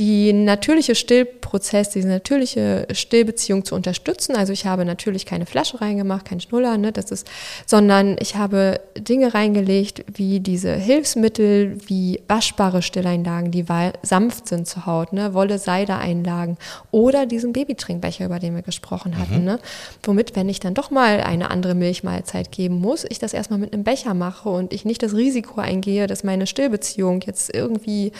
[0.00, 4.34] die natürliche Stillprozess, diese natürliche Stillbeziehung zu unterstützen.
[4.34, 7.28] Also ich habe natürlich keine Flasche reingemacht, kein Schnuller, ne, das ist,
[7.66, 13.66] sondern ich habe Dinge reingelegt, wie diese Hilfsmittel, wie waschbare Stilleinlagen, die
[14.00, 16.56] sanft sind zur Haut, ne, Wolle, Seide-Einlagen
[16.90, 19.44] oder diesen Babytrinkbecher, über den wir gesprochen hatten, mhm.
[19.44, 19.58] ne,
[20.02, 23.74] womit, wenn ich dann doch mal eine andere Milchmahlzeit geben muss, ich das erstmal mit
[23.74, 28.12] einem Becher mache und ich nicht das Risiko eingehe, dass meine Stillbeziehung jetzt irgendwie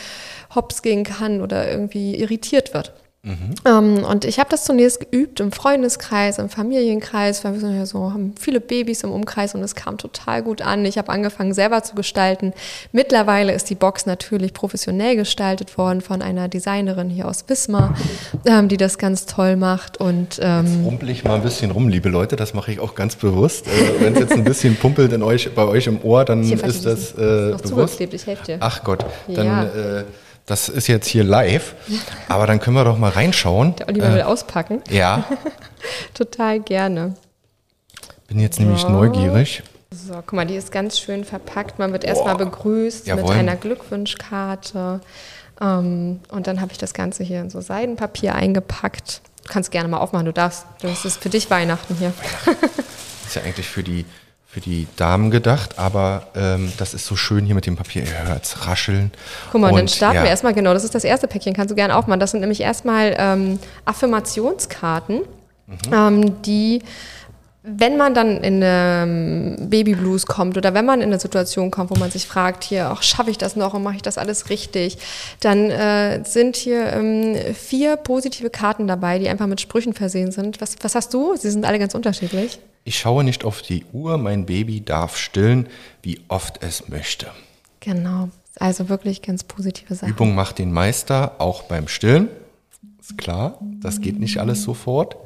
[0.55, 2.93] hops gehen kann oder irgendwie irritiert wird.
[3.23, 3.55] Mhm.
[3.67, 7.85] Ähm, und ich habe das zunächst geübt im Freundeskreis, im Familienkreis, weil wir sind ja
[7.85, 10.87] so, haben viele Babys im Umkreis und es kam total gut an.
[10.87, 12.55] Ich habe angefangen selber zu gestalten.
[12.93, 17.95] Mittlerweile ist die Box natürlich professionell gestaltet worden von einer Designerin hier aus Wismar,
[18.47, 19.99] ähm, die das ganz toll macht.
[19.99, 22.95] Und, ähm, jetzt rumpel ich mal ein bisschen rum, liebe Leute, das mache ich auch
[22.95, 23.67] ganz bewusst.
[23.67, 26.87] Äh, Wenn es jetzt ein bisschen pumpelt in euch, bei euch im Ohr, dann ist
[26.87, 28.01] das äh, bewusst.
[28.01, 28.57] Ich helfe dir.
[28.61, 29.47] Ach Gott, dann...
[29.47, 29.65] Ja.
[29.65, 30.05] Äh,
[30.51, 31.75] das ist jetzt hier live,
[32.29, 33.77] aber dann können wir doch mal reinschauen.
[33.77, 34.83] Der Oliver äh, will auspacken.
[34.91, 35.25] Ja.
[36.15, 37.15] Total gerne.
[38.27, 39.63] Bin jetzt nämlich neugierig.
[39.93, 41.79] So, guck mal, die ist ganz schön verpackt.
[41.79, 43.31] Man wird erstmal begrüßt Jawohl.
[43.31, 45.01] mit einer Glückwunschkarte.
[45.61, 49.23] Ähm, und dann habe ich das Ganze hier in so Seidenpapier eingepackt.
[49.45, 50.67] Du kannst gerne mal aufmachen, du darfst.
[50.81, 52.13] Das ist für dich Weihnachten hier.
[53.27, 54.05] ist ja eigentlich für die
[54.51, 58.03] für die Damen gedacht, aber ähm, das ist so schön hier mit dem Papier.
[58.03, 59.13] Ihr hört es rascheln.
[59.53, 60.23] Guck mal, und, dann starten ja.
[60.25, 62.19] wir erstmal, genau, das ist das erste Päckchen, kannst du gerne aufmachen.
[62.19, 65.77] Das sind nämlich erstmal ähm, Affirmationskarten, mhm.
[65.93, 66.83] ähm, die,
[67.63, 71.95] wenn man dann in ähm, Babyblues kommt oder wenn man in eine Situation kommt, wo
[71.95, 74.99] man sich fragt, hier, ach, schaffe ich das noch und mache ich das alles richtig,
[75.39, 80.61] dann äh, sind hier ähm, vier positive Karten dabei, die einfach mit Sprüchen versehen sind.
[80.61, 81.37] Was, was hast du?
[81.37, 82.59] Sie sind alle ganz unterschiedlich.
[82.85, 85.69] Ich schaue nicht auf die Uhr, mein Baby darf stillen,
[86.03, 87.31] wie oft es möchte.
[87.81, 90.11] Genau, also wirklich ganz positive Sachen.
[90.11, 92.29] Übung macht den Meister, auch beim Stillen.
[93.01, 95.17] Ist klar, das geht nicht alles sofort.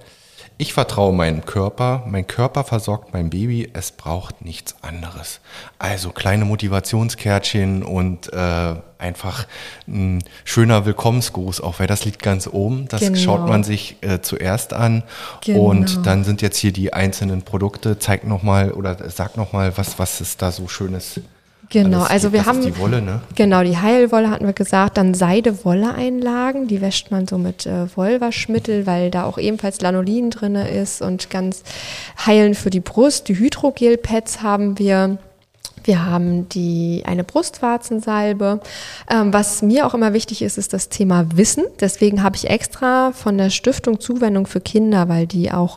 [0.56, 5.40] Ich vertraue meinem Körper, mein Körper versorgt mein Baby, es braucht nichts anderes.
[5.80, 9.48] Also kleine Motivationskärtchen und äh, einfach
[9.88, 12.86] ein schöner Willkommensgruß, auch weil das liegt ganz oben.
[12.86, 13.18] Das genau.
[13.18, 15.02] schaut man sich äh, zuerst an
[15.44, 15.64] genau.
[15.64, 17.98] und dann sind jetzt hier die einzelnen Produkte.
[17.98, 21.20] Zeig nochmal oder sag nochmal, was, was ist da so Schönes
[21.70, 23.20] Genau, also wir haben die Wolle, ne?
[23.34, 28.86] Genau, die Heilwolle hatten wir gesagt, dann Seide-Wolle-Einlagen, die wäscht man so mit äh, Wollwaschmittel,
[28.86, 31.62] weil da auch ebenfalls Lanolin drin ist und ganz
[32.24, 33.28] heilend für die Brust.
[33.28, 35.18] Die Hydrogel-Pads haben wir.
[35.84, 38.60] Wir haben die, eine Brustwarzensalbe.
[39.10, 41.64] Ähm, was mir auch immer wichtig ist, ist das Thema Wissen.
[41.78, 45.76] Deswegen habe ich extra von der Stiftung Zuwendung für Kinder, weil die auch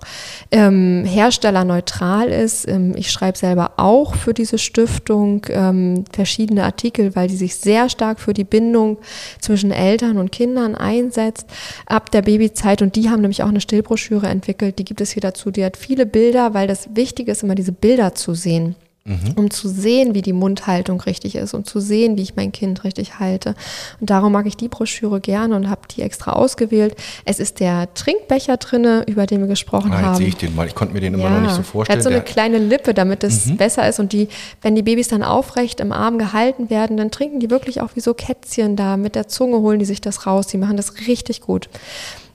[0.51, 2.67] ähm, herstellerneutral ist.
[2.67, 7.89] Ähm, ich schreibe selber auch für diese Stiftung ähm, verschiedene Artikel, weil die sich sehr
[7.89, 8.97] stark für die Bindung
[9.41, 11.47] zwischen Eltern und Kindern einsetzt
[11.85, 12.81] ab der Babyzeit.
[12.81, 14.79] Und die haben nämlich auch eine Stillbroschüre entwickelt.
[14.79, 15.51] Die gibt es hier dazu.
[15.51, 18.77] Die hat viele Bilder, weil das Wichtige ist, immer diese Bilder zu sehen
[19.07, 19.33] mhm.
[19.35, 22.83] um zu sehen, wie die Mundhaltung richtig ist und zu sehen, wie ich mein Kind
[22.83, 23.55] richtig halte.
[23.99, 26.95] Und darum mag ich die Broschüre gerne und habe die extra ausgewählt.
[27.25, 30.15] Es ist der Trinkbecher drinne, über den wir gesprochen ah, jetzt haben.
[30.17, 30.67] sehe ich den mal.
[30.67, 31.97] Ich konnte mir den immer ja, noch nicht so vorstellen.
[31.97, 33.57] Er hat so eine kleine Lippe, damit es mhm.
[33.57, 33.99] besser ist.
[33.99, 34.27] Und die,
[34.61, 38.01] wenn die Babys dann aufrecht im Arm gehalten werden, dann trinken die wirklich auch wie
[38.01, 38.97] so Kätzchen da.
[38.97, 40.47] Mit der Zunge holen die sich das raus.
[40.47, 41.69] Die machen das richtig gut.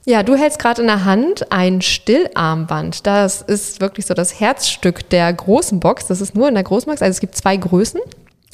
[0.05, 3.07] Ja, du hältst gerade in der Hand ein Stillarmband.
[3.07, 6.07] Das ist wirklich so das Herzstück der großen Box.
[6.07, 7.01] Das ist nur in der großen Box.
[7.01, 8.01] Also es gibt zwei Größen.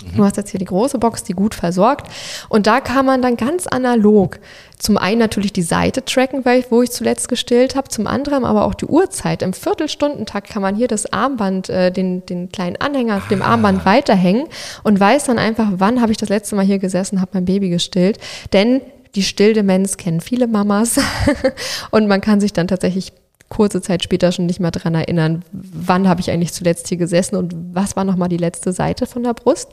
[0.03, 0.17] Mhm.
[0.17, 2.07] Du hast jetzt hier die große Box, die gut versorgt.
[2.49, 4.39] Und da kann man dann ganz analog
[4.77, 8.75] zum einen natürlich die Seite tracken, wo ich zuletzt gestillt habe, zum anderen aber auch
[8.75, 9.41] die Uhrzeit.
[9.41, 13.81] Im Viertelstundentakt kann man hier das Armband, äh, den, den kleinen Anhänger auf dem Armband
[13.81, 13.85] ah.
[13.85, 14.45] weiterhängen
[14.83, 17.69] und weiß dann einfach, wann habe ich das letzte Mal hier gesessen, habe mein Baby
[17.69, 18.19] gestillt.
[18.53, 18.81] Denn
[19.15, 20.99] die Stilldemenz kennen viele Mamas
[21.91, 23.13] und man kann sich dann tatsächlich
[23.49, 27.35] kurze Zeit später schon nicht mehr daran erinnern, wann habe ich eigentlich zuletzt hier gesessen
[27.35, 29.69] und was war nochmal die letzte Seite von der Brust.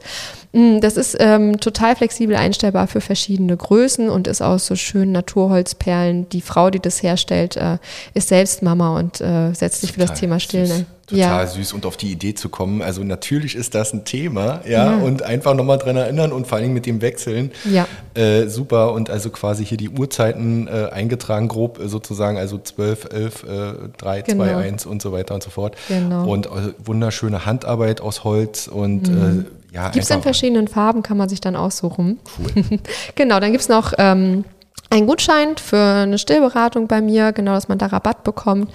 [0.51, 5.11] Mm, das ist ähm, total flexibel einstellbar für verschiedene Größen und ist aus so schönen
[5.11, 6.27] Naturholzperlen.
[6.29, 7.77] Die Frau, die das herstellt, äh,
[8.13, 11.47] ist selbst Mama und äh, setzt sich für das Thema Stillen ein total ja.
[11.47, 12.81] süß und auf die Idee zu kommen.
[12.81, 14.97] Also natürlich ist das ein Thema, ja, ja.
[14.97, 17.51] und einfach nochmal dran erinnern und vor allem mit dem Wechseln.
[17.63, 17.87] Ja.
[18.13, 23.07] Äh, super und also quasi hier die Uhrzeiten äh, eingetragen, grob äh, sozusagen, also 12,
[23.11, 24.43] 11, äh, 3, genau.
[24.43, 25.77] 2, 1 und so weiter und so fort.
[25.87, 26.29] Genau.
[26.29, 29.45] Und äh, wunderschöne Handarbeit aus Holz und mhm.
[29.71, 29.89] Äh, ja.
[29.89, 32.19] Gibt es in verschiedenen Farben, kann man sich dann aussuchen.
[32.37, 32.79] Cool.
[33.15, 34.43] genau, dann gibt es noch ähm,
[34.89, 38.71] ein Gutschein für eine Stillberatung bei mir, genau, dass man da Rabatt bekommt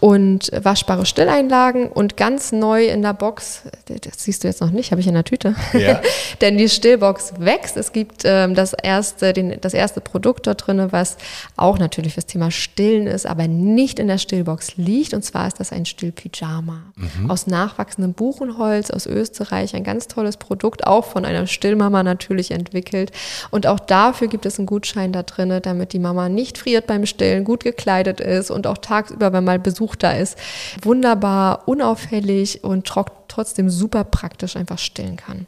[0.00, 4.90] und waschbare Stilleinlagen und ganz neu in der Box, das siehst du jetzt noch nicht,
[4.90, 6.00] habe ich in der Tüte, ja.
[6.40, 7.76] denn die Stillbox wächst.
[7.76, 11.18] Es gibt ähm, das, erste, den, das erste Produkt da drin, was
[11.56, 15.60] auch natürlich fürs Thema Stillen ist, aber nicht in der Stillbox liegt und zwar ist
[15.60, 17.30] das ein Stillpyjama mhm.
[17.30, 23.12] aus nachwachsendem Buchenholz aus Österreich, ein ganz tolles Produkt, auch von einer Stillmama natürlich entwickelt
[23.50, 27.06] und auch dafür gibt es einen Gutschein da drin, damit die Mama nicht friert beim
[27.06, 30.36] Stillen, gut gekleidet ist und auch tagsüber, wenn mal Besuch da ist,
[30.82, 32.86] wunderbar, unauffällig und
[33.28, 35.46] trotzdem super praktisch einfach stillen kann.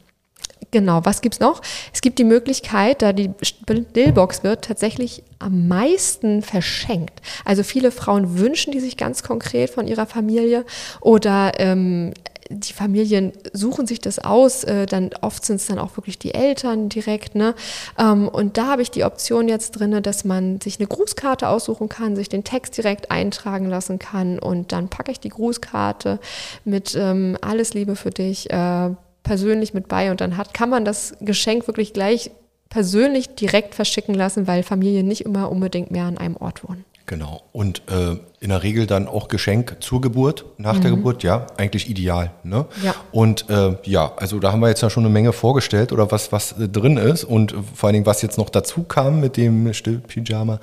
[0.73, 1.61] Genau, was gibt's noch?
[1.93, 7.21] Es gibt die Möglichkeit, da die Stillbox wird tatsächlich am meisten verschenkt.
[7.45, 10.65] Also viele Frauen wünschen die sich ganz konkret von ihrer Familie
[11.03, 12.15] oder ähm,
[12.49, 16.35] die Familien suchen sich das aus, äh, dann oft sind es dann auch wirklich die
[16.35, 17.35] Eltern direkt.
[17.35, 17.55] Ne?
[17.99, 21.91] Ähm, und da habe ich die Option jetzt drin, dass man sich eine Grußkarte aussuchen
[21.91, 26.19] kann, sich den Text direkt eintragen lassen kann und dann packe ich die Grußkarte
[26.65, 28.91] mit ähm, alles Liebe für dich äh,
[29.23, 32.31] persönlich mit bei und dann hat, kann man das Geschenk wirklich gleich
[32.69, 36.85] persönlich direkt verschicken lassen, weil Familien nicht immer unbedingt mehr an einem Ort wohnen.
[37.07, 37.43] Genau.
[37.53, 40.81] Und äh, in der Regel dann auch Geschenk zur Geburt, nach mhm.
[40.81, 42.31] der Geburt, ja, eigentlich ideal.
[42.45, 42.67] Ne?
[42.83, 42.95] Ja.
[43.11, 46.33] Und äh, ja, also da haben wir jetzt ja schon eine Menge vorgestellt oder was,
[46.33, 49.75] was äh, drin ist und vor allen Dingen, was jetzt noch dazu kam mit dem
[49.75, 50.61] Stillpyjama,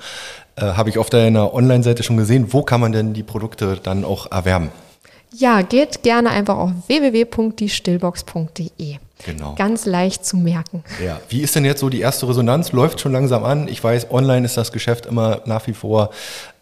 [0.56, 2.52] äh, habe ich auf deiner Online-Seite schon gesehen.
[2.52, 4.70] Wo kann man denn die Produkte dann auch erwerben?
[5.32, 8.96] Ja, geht gerne einfach auf www.diestillbox.de.
[9.24, 9.54] Genau.
[9.54, 10.82] Ganz leicht zu merken.
[11.04, 12.72] Ja, wie ist denn jetzt so die erste Resonanz?
[12.72, 13.68] Läuft schon langsam an.
[13.68, 16.10] Ich weiß, online ist das Geschäft immer nach wie vor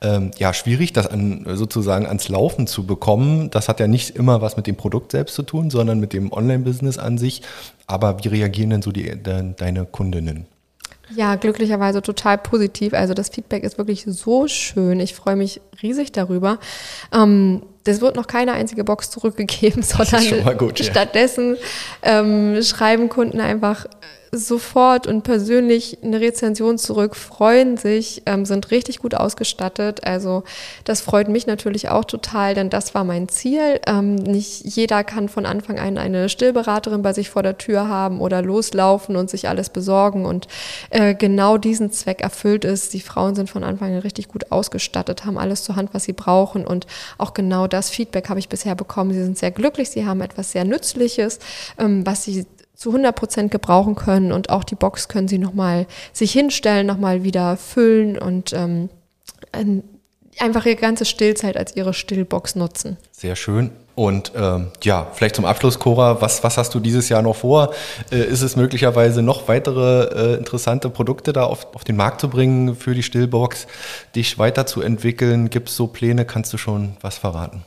[0.00, 3.50] ähm, ja schwierig, das an, sozusagen ans Laufen zu bekommen.
[3.50, 6.32] Das hat ja nicht immer was mit dem Produkt selbst zu tun, sondern mit dem
[6.32, 7.42] Online-Business an sich.
[7.86, 10.46] Aber wie reagieren denn so die, de, deine Kundinnen?
[11.14, 12.92] Ja, glücklicherweise total positiv.
[12.92, 15.00] Also das Feedback ist wirklich so schön.
[15.00, 16.58] Ich freue mich riesig darüber.
[17.12, 21.56] Ähm, es wird noch keine einzige Box zurückgegeben, sondern gut, stattdessen
[22.02, 23.86] ähm, schreiben Kunden einfach
[24.30, 30.04] sofort und persönlich eine Rezension zurück, freuen sich, ähm, sind richtig gut ausgestattet.
[30.04, 30.44] Also
[30.84, 33.80] das freut mich natürlich auch total, denn das war mein Ziel.
[33.86, 38.20] Ähm, nicht jeder kann von Anfang an eine Stillberaterin bei sich vor der Tür haben
[38.20, 40.26] oder loslaufen und sich alles besorgen.
[40.26, 40.46] Und
[40.90, 42.92] äh, genau diesen Zweck erfüllt ist.
[42.92, 46.12] Die Frauen sind von Anfang an richtig gut ausgestattet, haben alles zur Hand, was sie
[46.12, 46.66] brauchen.
[46.66, 49.12] Und auch genau das Feedback habe ich bisher bekommen.
[49.12, 51.38] Sie sind sehr glücklich, sie haben etwas sehr Nützliches,
[51.78, 52.46] ähm, was sie
[52.78, 57.24] zu 100 Prozent gebrauchen können und auch die Box können sie nochmal sich hinstellen, nochmal
[57.24, 58.88] wieder füllen und ähm,
[60.38, 62.96] einfach ihre ganze Stillzeit als ihre Stillbox nutzen.
[63.10, 63.72] Sehr schön.
[63.96, 67.74] Und ähm, ja, vielleicht zum Abschluss, Cora, was, was hast du dieses Jahr noch vor?
[68.12, 72.30] Äh, ist es möglicherweise noch weitere äh, interessante Produkte da auf, auf den Markt zu
[72.30, 73.66] bringen für die Stillbox,
[74.14, 75.50] dich weiterzuentwickeln?
[75.50, 76.24] Gibt es so Pläne?
[76.26, 77.64] Kannst du schon was verraten?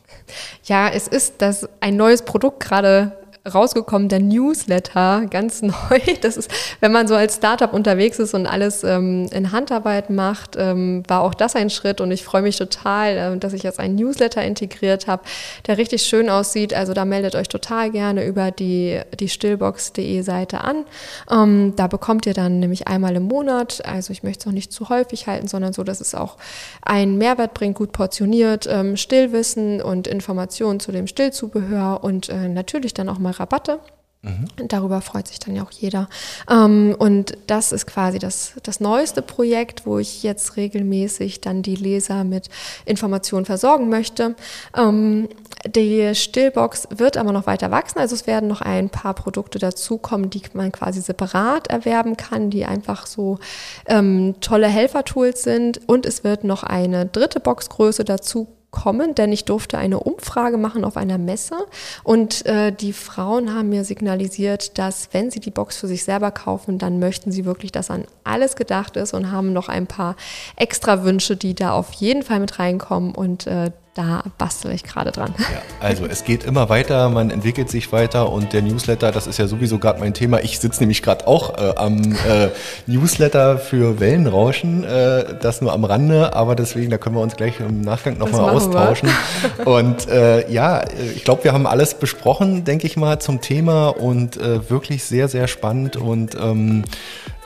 [0.64, 3.12] Ja, es ist das ein neues Produkt gerade
[3.52, 6.00] rausgekommen, der Newsletter, ganz neu.
[6.22, 10.56] Das ist, wenn man so als Startup unterwegs ist und alles ähm, in Handarbeit macht,
[10.58, 13.80] ähm, war auch das ein Schritt und ich freue mich total, äh, dass ich jetzt
[13.80, 15.24] einen Newsletter integriert habe,
[15.68, 16.74] der richtig schön aussieht.
[16.74, 20.86] Also da meldet euch total gerne über die, die stillbox.de Seite an.
[21.30, 24.72] Ähm, da bekommt ihr dann nämlich einmal im Monat, also ich möchte es auch nicht
[24.72, 26.38] zu häufig halten, sondern so, dass es auch
[26.84, 32.94] einen Mehrwert bringt, gut portioniert, ähm, Stillwissen und Informationen zu dem Stillzubehör und äh, natürlich
[32.94, 33.80] dann auch mal Rabatte.
[34.24, 34.68] Mhm.
[34.68, 36.08] Darüber freut sich dann ja auch jeder.
[36.48, 41.76] Ähm, und das ist quasi das, das neueste Projekt, wo ich jetzt regelmäßig dann die
[41.76, 42.50] Leser mit
[42.86, 44.36] Informationen versorgen möchte.
[44.78, 45.28] Ähm,
[45.76, 47.98] die Stillbox wird aber noch weiter wachsen.
[47.98, 52.66] Also es werden noch ein paar Produkte dazukommen, die man quasi separat erwerben kann, die
[52.66, 53.40] einfach so
[53.88, 55.82] ähm, tolle Helfertools sind.
[55.88, 60.86] Und es wird noch eine dritte Boxgröße dazu kommen, denn ich durfte eine Umfrage machen
[60.86, 61.55] auf einer Messe
[62.03, 66.32] und äh, die Frauen haben mir signalisiert, dass wenn sie die Box für sich selber
[66.32, 70.15] kaufen, dann möchten sie wirklich, dass an alles gedacht ist und haben noch ein paar
[70.55, 75.12] extra Wünsche, die da auf jeden Fall mit reinkommen und äh, da bastel ich gerade
[75.12, 75.34] dran.
[75.38, 79.38] Ja, also es geht immer weiter, man entwickelt sich weiter und der Newsletter, das ist
[79.38, 80.39] ja sowieso gerade mein Thema.
[80.39, 82.50] Ich sitze nämlich gerade auch äh, am äh,
[82.88, 87.60] Newsletter für Wellenrauschen, äh, das nur am Rande, aber deswegen, da können wir uns gleich
[87.60, 89.10] im Nachgang nochmal austauschen.
[89.66, 90.84] und äh, ja,
[91.16, 95.28] ich glaube, wir haben alles besprochen, denke ich mal, zum Thema und äh, wirklich sehr,
[95.28, 96.86] sehr spannend und ähm,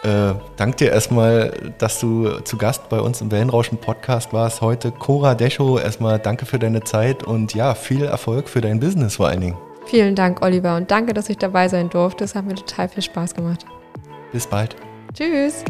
[0.06, 4.92] äh, danke dir erstmal, dass du zu Gast bei uns im Wellenrauschen Podcast warst heute.
[4.92, 9.30] Cora Descho, erstmal danke für deine Zeit und ja, viel Erfolg für dein Business vor
[9.30, 9.58] allen Dingen.
[9.88, 12.24] Vielen Dank, Oliver, und danke, dass ich dabei sein durfte.
[12.24, 13.66] Es hat mir total viel Spaß gemacht.
[14.32, 14.76] Bis bald.
[15.14, 15.64] Tschüss.